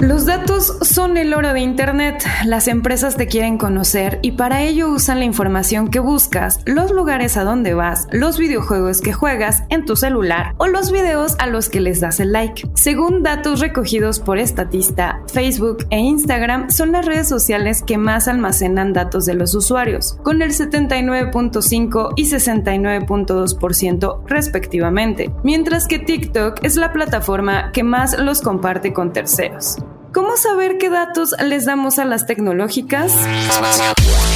Los 0.00 0.26
datos 0.26 0.76
son 0.80 1.16
el 1.16 1.32
oro 1.34 1.52
de 1.52 1.60
Internet. 1.60 2.24
Las 2.44 2.66
empresas 2.66 3.16
te 3.16 3.28
quieren 3.28 3.58
conocer 3.58 4.18
y 4.22 4.32
para 4.32 4.62
ello 4.62 4.90
usan 4.90 5.20
la 5.20 5.24
información 5.24 5.88
que 5.88 6.00
buscas, 6.00 6.60
los 6.66 6.90
lugares 6.90 7.36
a 7.36 7.44
donde 7.44 7.74
vas, 7.74 8.08
los 8.10 8.36
videojuegos 8.36 9.00
que 9.00 9.12
juegas 9.12 9.62
en 9.68 9.84
tu 9.84 9.94
celular 9.94 10.56
o 10.58 10.66
los 10.66 10.90
videos 10.90 11.36
a 11.38 11.46
los 11.46 11.68
que 11.68 11.80
les 11.80 12.00
das 12.00 12.18
el 12.18 12.32
like. 12.32 12.68
Según 12.74 13.22
datos 13.22 13.60
recogidos 13.60 14.18
por 14.18 14.38
Estatista, 14.38 15.22
Facebook 15.32 15.86
e 15.90 16.00
Instagram 16.00 16.70
son 16.70 16.90
las 16.90 17.06
redes 17.06 17.28
sociales 17.28 17.82
que 17.82 17.96
más 17.96 18.26
almacenan 18.26 18.92
datos 18.92 19.26
de 19.26 19.34
los 19.34 19.54
usuarios, 19.54 20.18
con 20.24 20.42
el 20.42 20.50
79.5 20.50 22.14
y 22.16 22.24
69.2% 22.24 24.22
respectivamente, 24.26 25.30
mientras 25.44 25.86
que 25.86 26.00
TikTok 26.00 26.64
es 26.64 26.74
la 26.76 26.92
plataforma 26.92 27.70
que 27.70 27.84
más 27.84 28.18
los 28.18 28.42
comparte 28.42 28.92
con 28.92 29.12
terceros. 29.12 29.83
¿Cómo 30.14 30.36
saber 30.36 30.78
qué 30.78 30.90
datos 30.90 31.34
les 31.44 31.64
damos 31.64 31.98
a 31.98 32.04
las 32.04 32.24
tecnológicas? 32.24 33.12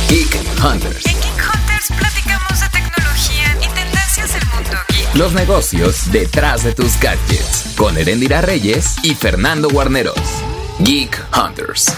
Geek 0.09 0.37
Hunters. 0.65 1.07
En 1.07 1.15
Geek 1.15 1.55
Hunters 1.55 1.93
platicamos 1.97 2.61
de 2.61 2.69
tecnología 2.69 3.57
y 3.63 3.69
tendencias 3.73 4.35
del 4.35 4.45
mundo 4.49 4.77
geek. 4.89 5.15
Los 5.15 5.33
negocios 5.35 6.11
detrás 6.11 6.65
de 6.65 6.75
tus 6.75 6.99
gadgets. 6.99 7.75
Con 7.77 7.97
Erendira 7.97 8.41
Reyes 8.41 8.97
y 9.05 9.15
Fernando 9.15 9.71
Guarneros. 9.71 10.19
Geek 10.81 11.17
Hunters. 11.37 11.95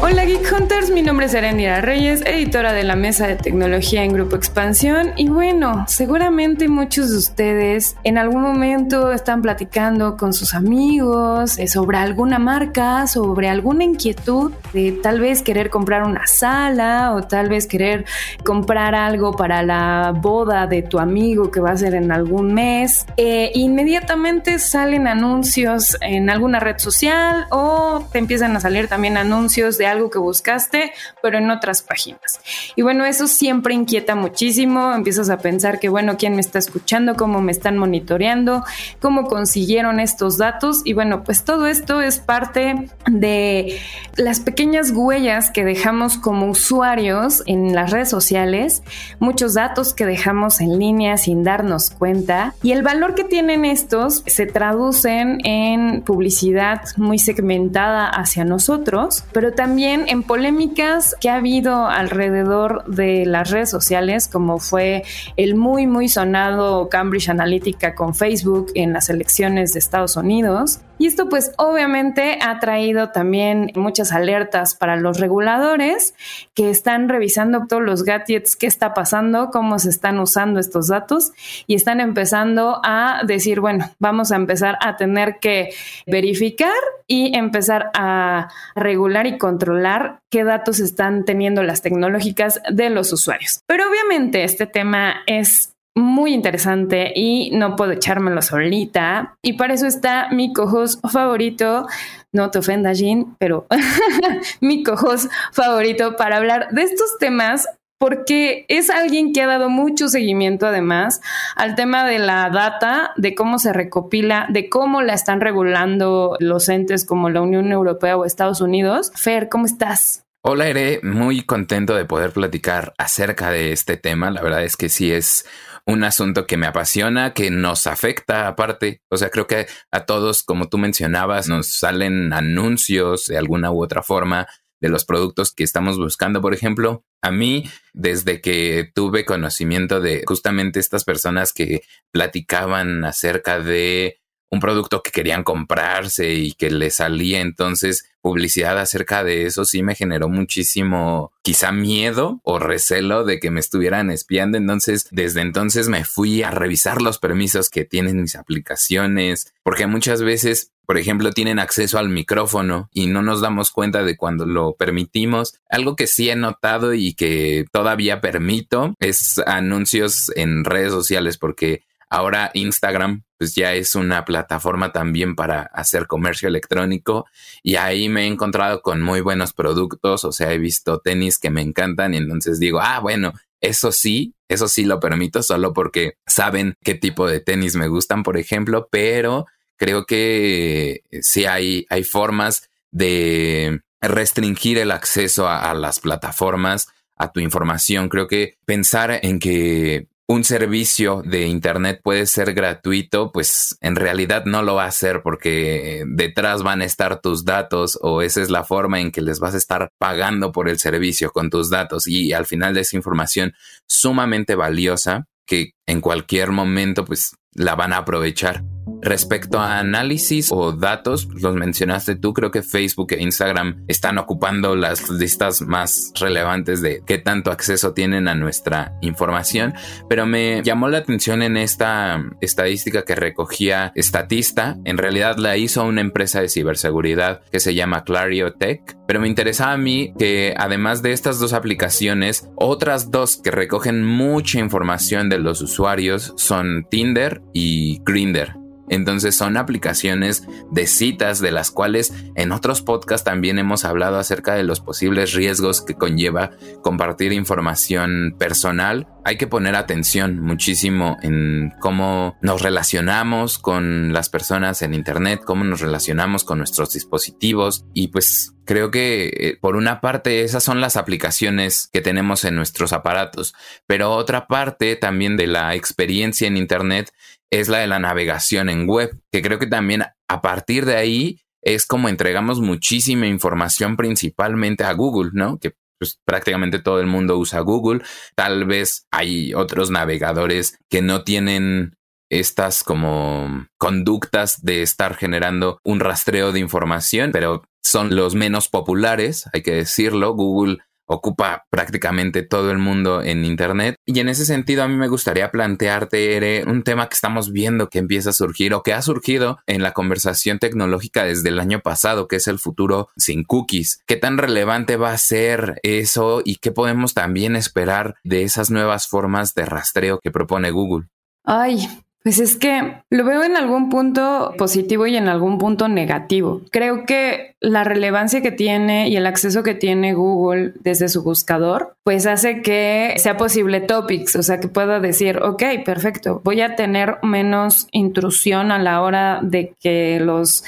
Hola 0.00 0.24
Geek 0.24 0.52
Hunters, 0.52 0.90
mi 0.92 1.02
nombre 1.02 1.26
es 1.26 1.34
Erendira 1.34 1.80
Reyes, 1.80 2.22
editora 2.24 2.72
de 2.72 2.84
la 2.84 2.94
mesa 2.94 3.26
de 3.26 3.34
tecnología 3.34 4.04
en 4.04 4.12
Grupo 4.12 4.36
Expansión 4.36 5.10
y 5.16 5.28
bueno, 5.28 5.86
seguramente 5.88 6.68
muchos 6.68 7.10
de 7.10 7.16
ustedes 7.16 7.96
en 8.04 8.16
algún 8.16 8.42
momento 8.42 9.10
están 9.10 9.42
platicando 9.42 10.16
con 10.16 10.32
sus 10.32 10.54
amigos 10.54 11.58
eh, 11.58 11.66
sobre 11.66 11.98
alguna 11.98 12.38
marca, 12.38 13.08
sobre 13.08 13.48
alguna 13.48 13.82
inquietud 13.82 14.52
de 14.72 14.92
tal 15.02 15.18
vez 15.18 15.42
querer 15.42 15.68
comprar 15.68 16.04
una 16.04 16.28
sala 16.28 17.12
o 17.16 17.22
tal 17.22 17.48
vez 17.48 17.66
querer 17.66 18.04
comprar 18.44 18.94
algo 18.94 19.32
para 19.32 19.64
la 19.64 20.12
boda 20.14 20.68
de 20.68 20.82
tu 20.82 21.00
amigo 21.00 21.50
que 21.50 21.58
va 21.58 21.72
a 21.72 21.76
ser 21.76 21.96
en 21.96 22.12
algún 22.12 22.54
mes. 22.54 23.04
Eh, 23.16 23.50
inmediatamente 23.52 24.60
salen 24.60 25.08
anuncios 25.08 25.96
en 26.00 26.30
alguna 26.30 26.60
red 26.60 26.78
social 26.78 27.46
o 27.50 28.06
te 28.12 28.20
empiezan 28.20 28.54
a 28.54 28.60
salir 28.60 28.86
también 28.86 29.16
anuncios 29.16 29.76
de 29.76 29.87
algo 29.88 30.10
que 30.10 30.18
buscaste, 30.18 30.92
pero 31.22 31.38
en 31.38 31.50
otras 31.50 31.82
páginas. 31.82 32.40
Y 32.76 32.82
bueno, 32.82 33.04
eso 33.04 33.26
siempre 33.26 33.74
inquieta 33.74 34.14
muchísimo. 34.14 34.92
Empiezas 34.92 35.30
a 35.30 35.38
pensar 35.38 35.80
que, 35.80 35.88
bueno, 35.88 36.16
¿quién 36.16 36.34
me 36.34 36.40
está 36.40 36.58
escuchando? 36.58 37.16
¿Cómo 37.16 37.40
me 37.40 37.52
están 37.52 37.78
monitoreando? 37.78 38.64
¿Cómo 39.00 39.26
consiguieron 39.26 40.00
estos 40.00 40.38
datos? 40.38 40.82
Y 40.84 40.92
bueno, 40.92 41.24
pues 41.24 41.44
todo 41.44 41.66
esto 41.66 42.00
es 42.00 42.18
parte 42.18 42.88
de 43.06 43.78
las 44.16 44.40
pequeñas 44.40 44.90
huellas 44.94 45.50
que 45.50 45.64
dejamos 45.64 46.16
como 46.16 46.48
usuarios 46.48 47.42
en 47.46 47.74
las 47.74 47.90
redes 47.90 48.08
sociales, 48.08 48.82
muchos 49.18 49.54
datos 49.54 49.94
que 49.94 50.06
dejamos 50.06 50.60
en 50.60 50.78
línea 50.78 51.16
sin 51.16 51.44
darnos 51.44 51.90
cuenta. 51.90 52.54
Y 52.62 52.72
el 52.72 52.82
valor 52.82 53.14
que 53.14 53.24
tienen 53.24 53.64
estos 53.64 54.22
se 54.26 54.46
traducen 54.46 55.38
en 55.44 56.02
publicidad 56.02 56.82
muy 56.96 57.18
segmentada 57.18 58.08
hacia 58.08 58.44
nosotros, 58.44 59.24
pero 59.32 59.52
también 59.52 59.77
en 59.84 60.22
polémicas 60.22 61.14
que 61.20 61.30
ha 61.30 61.36
habido 61.36 61.86
alrededor 61.86 62.84
de 62.86 63.26
las 63.26 63.50
redes 63.50 63.70
sociales, 63.70 64.28
como 64.28 64.58
fue 64.58 65.04
el 65.36 65.54
muy, 65.54 65.86
muy 65.86 66.08
sonado 66.08 66.88
Cambridge 66.88 67.28
Analytica 67.28 67.94
con 67.94 68.14
Facebook 68.14 68.72
en 68.74 68.92
las 68.92 69.08
elecciones 69.08 69.72
de 69.72 69.78
Estados 69.78 70.16
Unidos. 70.16 70.80
Y 70.98 71.06
esto 71.06 71.28
pues 71.28 71.52
obviamente 71.56 72.38
ha 72.42 72.58
traído 72.58 73.10
también 73.10 73.70
muchas 73.74 74.12
alertas 74.12 74.74
para 74.74 74.96
los 74.96 75.20
reguladores 75.20 76.14
que 76.54 76.70
están 76.70 77.08
revisando 77.08 77.66
todos 77.68 77.82
los 77.82 78.02
gadgets, 78.02 78.56
qué 78.56 78.66
está 78.66 78.94
pasando, 78.94 79.50
cómo 79.50 79.78
se 79.78 79.90
están 79.90 80.18
usando 80.18 80.58
estos 80.58 80.88
datos 80.88 81.32
y 81.66 81.76
están 81.76 82.00
empezando 82.00 82.80
a 82.84 83.22
decir, 83.24 83.60
bueno, 83.60 83.90
vamos 83.98 84.32
a 84.32 84.36
empezar 84.36 84.76
a 84.80 84.96
tener 84.96 85.38
que 85.40 85.70
verificar 86.06 86.74
y 87.06 87.36
empezar 87.36 87.90
a 87.94 88.48
regular 88.74 89.26
y 89.26 89.38
controlar 89.38 90.18
qué 90.30 90.44
datos 90.44 90.80
están 90.80 91.24
teniendo 91.24 91.62
las 91.62 91.80
tecnológicas 91.80 92.60
de 92.70 92.90
los 92.90 93.12
usuarios. 93.12 93.60
Pero 93.66 93.88
obviamente 93.88 94.44
este 94.44 94.66
tema 94.66 95.22
es 95.26 95.74
muy 95.98 96.32
interesante 96.32 97.12
y 97.14 97.50
no 97.52 97.76
puedo 97.76 97.92
echármelo 97.92 98.40
solita. 98.40 99.36
Y 99.42 99.54
para 99.54 99.74
eso 99.74 99.86
está 99.86 100.28
mi 100.30 100.52
cojos 100.52 100.98
favorito. 101.10 101.86
No 102.32 102.50
te 102.50 102.60
ofenda, 102.60 102.92
Jean, 102.92 103.36
pero 103.38 103.66
mi 104.60 104.82
cojos 104.82 105.28
favorito 105.52 106.16
para 106.16 106.36
hablar 106.36 106.68
de 106.70 106.82
estos 106.82 107.18
temas 107.18 107.68
porque 107.98 108.64
es 108.68 108.90
alguien 108.90 109.32
que 109.32 109.42
ha 109.42 109.46
dado 109.46 109.68
mucho 109.68 110.08
seguimiento 110.08 110.66
además 110.66 111.20
al 111.56 111.74
tema 111.74 112.06
de 112.06 112.20
la 112.20 112.48
data, 112.48 113.12
de 113.16 113.34
cómo 113.34 113.58
se 113.58 113.72
recopila, 113.72 114.46
de 114.50 114.68
cómo 114.68 115.02
la 115.02 115.14
están 115.14 115.40
regulando 115.40 116.36
los 116.38 116.68
entes 116.68 117.04
como 117.04 117.28
la 117.28 117.40
Unión 117.40 117.72
Europea 117.72 118.16
o 118.16 118.24
Estados 118.24 118.60
Unidos. 118.60 119.10
Fer, 119.16 119.48
¿cómo 119.48 119.66
estás? 119.66 120.22
Hola, 120.44 120.68
Ere, 120.68 121.00
muy 121.02 121.42
contento 121.42 121.96
de 121.96 122.04
poder 122.04 122.30
platicar 122.30 122.94
acerca 122.96 123.50
de 123.50 123.72
este 123.72 123.96
tema. 123.96 124.30
La 124.30 124.40
verdad 124.40 124.62
es 124.62 124.76
que 124.76 124.88
sí 124.88 125.10
es 125.10 125.44
un 125.88 126.04
asunto 126.04 126.46
que 126.46 126.58
me 126.58 126.66
apasiona, 126.66 127.32
que 127.32 127.50
nos 127.50 127.86
afecta 127.86 128.46
aparte. 128.46 129.00
O 129.08 129.16
sea, 129.16 129.30
creo 129.30 129.46
que 129.46 129.66
a 129.90 130.04
todos, 130.04 130.42
como 130.42 130.68
tú 130.68 130.76
mencionabas, 130.76 131.48
nos 131.48 131.68
salen 131.68 132.34
anuncios 132.34 133.26
de 133.26 133.38
alguna 133.38 133.72
u 133.72 133.82
otra 133.82 134.02
forma 134.02 134.46
de 134.82 134.90
los 134.90 135.06
productos 135.06 135.54
que 135.54 135.64
estamos 135.64 135.96
buscando. 135.96 136.42
Por 136.42 136.52
ejemplo, 136.52 137.06
a 137.22 137.30
mí, 137.30 137.64
desde 137.94 138.42
que 138.42 138.90
tuve 138.94 139.24
conocimiento 139.24 140.00
de 140.00 140.24
justamente 140.26 140.78
estas 140.78 141.04
personas 141.04 141.54
que 141.54 141.80
platicaban 142.12 143.06
acerca 143.06 143.58
de 143.58 144.18
un 144.50 144.60
producto 144.60 145.02
que 145.02 145.10
querían 145.10 145.42
comprarse 145.42 146.34
y 146.34 146.52
que 146.52 146.70
le 146.70 146.90
salía 146.90 147.40
entonces 147.40 148.10
publicidad 148.20 148.78
acerca 148.78 149.24
de 149.24 149.46
eso 149.46 149.64
sí 149.64 149.82
me 149.82 149.94
generó 149.94 150.28
muchísimo 150.28 151.32
quizá 151.42 151.72
miedo 151.72 152.40
o 152.42 152.58
recelo 152.58 153.24
de 153.24 153.40
que 153.40 153.50
me 153.50 153.60
estuvieran 153.60 154.10
espiando 154.10 154.58
entonces 154.58 155.06
desde 155.10 155.40
entonces 155.40 155.88
me 155.88 156.04
fui 156.04 156.42
a 156.42 156.50
revisar 156.50 157.02
los 157.02 157.18
permisos 157.18 157.70
que 157.70 157.84
tienen 157.84 158.20
mis 158.20 158.36
aplicaciones 158.36 159.52
porque 159.62 159.86
muchas 159.86 160.22
veces 160.22 160.72
por 160.88 160.96
ejemplo, 160.96 161.32
tienen 161.32 161.58
acceso 161.58 161.98
al 161.98 162.08
micrófono 162.08 162.88
y 162.94 163.08
no 163.08 163.20
nos 163.20 163.42
damos 163.42 163.72
cuenta 163.72 164.04
de 164.04 164.16
cuando 164.16 164.46
lo 164.46 164.72
permitimos. 164.72 165.60
Algo 165.68 165.96
que 165.96 166.06
sí 166.06 166.30
he 166.30 166.34
notado 166.34 166.94
y 166.94 167.12
que 167.12 167.66
todavía 167.70 168.22
permito 168.22 168.94
es 168.98 169.38
anuncios 169.44 170.32
en 170.34 170.64
redes 170.64 170.90
sociales 170.90 171.36
porque 171.36 171.82
Ahora 172.10 172.50
Instagram 172.54 173.22
pues 173.38 173.54
ya 173.54 173.72
es 173.72 173.94
una 173.94 174.24
plataforma 174.24 174.92
también 174.92 175.36
para 175.36 175.62
hacer 175.62 176.08
comercio 176.08 176.48
electrónico 176.48 177.26
y 177.62 177.76
ahí 177.76 178.08
me 178.08 178.24
he 178.24 178.26
encontrado 178.26 178.82
con 178.82 179.00
muy 179.00 179.20
buenos 179.20 179.52
productos, 179.52 180.24
o 180.24 180.32
sea, 180.32 180.52
he 180.52 180.58
visto 180.58 180.98
tenis 180.98 181.38
que 181.38 181.50
me 181.50 181.62
encantan 181.62 182.14
y 182.14 182.16
entonces 182.16 182.58
digo, 182.58 182.80
ah, 182.80 182.98
bueno, 182.98 183.32
eso 183.60 183.92
sí, 183.92 184.34
eso 184.48 184.66
sí 184.66 184.84
lo 184.84 184.98
permito 184.98 185.42
solo 185.42 185.72
porque 185.72 186.14
saben 186.26 186.74
qué 186.82 186.94
tipo 186.94 187.28
de 187.28 187.38
tenis 187.38 187.76
me 187.76 187.86
gustan, 187.86 188.24
por 188.24 188.36
ejemplo, 188.36 188.88
pero 188.90 189.46
creo 189.76 190.04
que 190.04 191.02
sí 191.22 191.44
hay, 191.44 191.86
hay 191.90 192.02
formas 192.02 192.68
de 192.90 193.82
restringir 194.00 194.78
el 194.78 194.90
acceso 194.90 195.46
a, 195.46 195.70
a 195.70 195.74
las 195.74 196.00
plataformas 196.00 196.88
a 197.16 197.32
tu 197.32 197.40
información. 197.40 198.08
Creo 198.08 198.26
que 198.26 198.58
pensar 198.64 199.20
en 199.22 199.38
que 199.38 200.07
un 200.30 200.44
servicio 200.44 201.22
de 201.24 201.46
Internet 201.46 202.00
puede 202.04 202.26
ser 202.26 202.52
gratuito, 202.52 203.32
pues 203.32 203.78
en 203.80 203.96
realidad 203.96 204.44
no 204.44 204.62
lo 204.62 204.74
va 204.74 204.84
a 204.84 204.90
ser 204.90 205.22
porque 205.22 206.04
detrás 206.06 206.62
van 206.62 206.82
a 206.82 206.84
estar 206.84 207.22
tus 207.22 207.46
datos 207.46 207.98
o 208.02 208.20
esa 208.20 208.42
es 208.42 208.50
la 208.50 208.62
forma 208.62 209.00
en 209.00 209.10
que 209.10 209.22
les 209.22 209.40
vas 209.40 209.54
a 209.54 209.56
estar 209.56 209.90
pagando 209.98 210.52
por 210.52 210.68
el 210.68 210.78
servicio 210.78 211.30
con 211.30 211.48
tus 211.48 211.70
datos 211.70 212.06
y 212.06 212.34
al 212.34 212.44
final 212.44 212.74
de 212.74 212.82
esa 212.82 212.96
información 212.96 213.54
sumamente 213.86 214.54
valiosa 214.54 215.26
que 215.46 215.72
en 215.86 216.02
cualquier 216.02 216.50
momento 216.52 217.06
pues 217.06 217.34
la 217.54 217.74
van 217.74 217.94
a 217.94 217.98
aprovechar. 217.98 218.62
Respecto 219.00 219.58
a 219.60 219.78
análisis 219.78 220.50
o 220.52 220.72
datos, 220.72 221.28
los 221.40 221.54
mencionaste 221.54 222.16
tú, 222.16 222.34
creo 222.34 222.50
que 222.50 222.62
Facebook 222.62 223.12
e 223.12 223.22
Instagram 223.22 223.84
están 223.86 224.18
ocupando 224.18 224.74
las 224.74 225.08
listas 225.08 225.62
más 225.62 226.12
relevantes 226.20 226.82
de 226.82 227.02
qué 227.06 227.18
tanto 227.18 227.50
acceso 227.50 227.92
tienen 227.94 228.28
a 228.28 228.34
nuestra 228.34 228.94
información, 229.00 229.74
pero 230.08 230.26
me 230.26 230.62
llamó 230.62 230.88
la 230.88 230.98
atención 230.98 231.42
en 231.42 231.56
esta 231.56 232.22
estadística 232.40 233.04
que 233.04 233.14
recogía 233.14 233.92
Statista, 233.96 234.76
en 234.84 234.98
realidad 234.98 235.36
la 235.38 235.56
hizo 235.56 235.84
una 235.84 236.00
empresa 236.00 236.40
de 236.40 236.48
ciberseguridad 236.48 237.42
que 237.50 237.60
se 237.60 237.74
llama 237.74 238.04
Clariotech, 238.04 238.96
pero 239.06 239.20
me 239.20 239.28
interesaba 239.28 239.72
a 239.72 239.78
mí 239.78 240.12
que 240.18 240.54
además 240.56 241.02
de 241.02 241.12
estas 241.12 241.38
dos 241.38 241.52
aplicaciones, 241.52 242.48
otras 242.56 243.10
dos 243.10 243.40
que 243.42 243.50
recogen 243.50 244.04
mucha 244.04 244.58
información 244.58 245.28
de 245.28 245.38
los 245.38 245.62
usuarios 245.62 246.34
son 246.36 246.86
Tinder 246.90 247.42
y 247.54 248.00
Grinder. 248.04 248.67
Entonces 248.88 249.36
son 249.36 249.56
aplicaciones 249.56 250.46
de 250.70 250.86
citas 250.86 251.40
de 251.40 251.50
las 251.50 251.70
cuales 251.70 252.12
en 252.34 252.52
otros 252.52 252.82
podcasts 252.82 253.24
también 253.24 253.58
hemos 253.58 253.84
hablado 253.84 254.18
acerca 254.18 254.54
de 254.54 254.64
los 254.64 254.80
posibles 254.80 255.32
riesgos 255.32 255.82
que 255.82 255.94
conlleva 255.94 256.50
compartir 256.82 257.32
información 257.32 258.34
personal. 258.38 259.08
Hay 259.28 259.36
que 259.36 259.46
poner 259.46 259.76
atención 259.76 260.40
muchísimo 260.40 261.18
en 261.20 261.74
cómo 261.80 262.38
nos 262.40 262.62
relacionamos 262.62 263.58
con 263.58 264.14
las 264.14 264.30
personas 264.30 264.80
en 264.80 264.94
Internet, 264.94 265.42
cómo 265.44 265.64
nos 265.64 265.82
relacionamos 265.82 266.44
con 266.44 266.56
nuestros 266.56 266.94
dispositivos 266.94 267.84
y 267.92 268.08
pues 268.08 268.54
creo 268.64 268.90
que 268.90 269.26
eh, 269.26 269.58
por 269.60 269.76
una 269.76 270.00
parte 270.00 270.44
esas 270.44 270.64
son 270.64 270.80
las 270.80 270.96
aplicaciones 270.96 271.90
que 271.92 272.00
tenemos 272.00 272.46
en 272.46 272.54
nuestros 272.54 272.94
aparatos, 272.94 273.52
pero 273.86 274.12
otra 274.12 274.46
parte 274.46 274.96
también 274.96 275.36
de 275.36 275.46
la 275.46 275.74
experiencia 275.74 276.48
en 276.48 276.56
Internet 276.56 277.12
es 277.50 277.68
la 277.68 277.80
de 277.80 277.86
la 277.86 277.98
navegación 277.98 278.70
en 278.70 278.88
web, 278.88 279.14
que 279.30 279.42
creo 279.42 279.58
que 279.58 279.66
también 279.66 280.04
a 280.26 280.40
partir 280.40 280.86
de 280.86 280.96
ahí 280.96 281.42
es 281.60 281.84
como 281.84 282.08
entregamos 282.08 282.60
muchísima 282.60 283.26
información 283.26 283.98
principalmente 283.98 284.84
a 284.84 284.92
Google, 284.92 285.32
¿no? 285.34 285.58
Pues, 285.98 286.20
prácticamente 286.24 286.78
todo 286.78 287.00
el 287.00 287.06
mundo 287.06 287.38
usa 287.38 287.60
Google. 287.60 288.02
Tal 288.34 288.64
vez 288.64 289.06
hay 289.10 289.54
otros 289.54 289.90
navegadores 289.90 290.78
que 290.90 291.02
no 291.02 291.24
tienen 291.24 291.94
estas 292.30 292.84
como 292.84 293.66
conductas 293.78 294.62
de 294.62 294.82
estar 294.82 295.14
generando 295.14 295.80
un 295.82 296.00
rastreo 296.00 296.52
de 296.52 296.60
información, 296.60 297.32
pero 297.32 297.64
son 297.82 298.14
los 298.14 298.34
menos 298.34 298.68
populares, 298.68 299.48
hay 299.52 299.62
que 299.62 299.74
decirlo. 299.74 300.34
Google 300.34 300.78
ocupa 301.08 301.64
prácticamente 301.70 302.42
todo 302.42 302.70
el 302.70 302.78
mundo 302.78 303.22
en 303.22 303.44
Internet. 303.44 303.96
Y 304.06 304.20
en 304.20 304.28
ese 304.28 304.44
sentido, 304.44 304.82
a 304.82 304.88
mí 304.88 304.94
me 304.94 305.08
gustaría 305.08 305.50
plantearte, 305.50 306.64
un 306.66 306.82
tema 306.82 307.08
que 307.08 307.14
estamos 307.14 307.50
viendo 307.52 307.88
que 307.88 307.98
empieza 307.98 308.30
a 308.30 308.34
surgir 308.34 308.74
o 308.74 308.82
que 308.82 308.92
ha 308.92 309.02
surgido 309.02 309.58
en 309.66 309.82
la 309.82 309.92
conversación 309.92 310.58
tecnológica 310.58 311.24
desde 311.24 311.48
el 311.48 311.58
año 311.58 311.80
pasado, 311.80 312.28
que 312.28 312.36
es 312.36 312.46
el 312.46 312.58
futuro 312.58 313.08
sin 313.16 313.44
cookies. 313.44 314.02
¿Qué 314.06 314.16
tan 314.16 314.38
relevante 314.38 314.96
va 314.96 315.12
a 315.12 315.18
ser 315.18 315.80
eso 315.82 316.42
y 316.44 316.56
qué 316.56 316.70
podemos 316.70 317.14
también 317.14 317.56
esperar 317.56 318.16
de 318.22 318.42
esas 318.42 318.70
nuevas 318.70 319.08
formas 319.08 319.54
de 319.54 319.64
rastreo 319.64 320.20
que 320.22 320.30
propone 320.30 320.70
Google? 320.70 321.08
Ay, 321.44 321.88
pues 322.28 322.40
es 322.40 322.56
que 322.56 323.00
lo 323.08 323.24
veo 323.24 323.42
en 323.42 323.56
algún 323.56 323.88
punto 323.88 324.52
positivo 324.58 325.06
y 325.06 325.16
en 325.16 325.28
algún 325.28 325.56
punto 325.56 325.88
negativo. 325.88 326.60
Creo 326.70 327.06
que 327.06 327.54
la 327.58 327.84
relevancia 327.84 328.42
que 328.42 328.52
tiene 328.52 329.08
y 329.08 329.16
el 329.16 329.24
acceso 329.24 329.62
que 329.62 329.74
tiene 329.74 330.12
Google 330.12 330.74
desde 330.80 331.08
su 331.08 331.22
buscador, 331.22 331.94
pues 332.04 332.26
hace 332.26 332.60
que 332.60 333.14
sea 333.16 333.38
posible 333.38 333.80
topics, 333.80 334.36
o 334.36 334.42
sea, 334.42 334.60
que 334.60 334.68
pueda 334.68 335.00
decir, 335.00 335.38
ok, 335.38 335.62
perfecto, 335.86 336.42
voy 336.44 336.60
a 336.60 336.76
tener 336.76 337.16
menos 337.22 337.88
intrusión 337.92 338.72
a 338.72 338.78
la 338.78 339.00
hora 339.00 339.40
de 339.42 339.72
que 339.80 340.20
los 340.20 340.64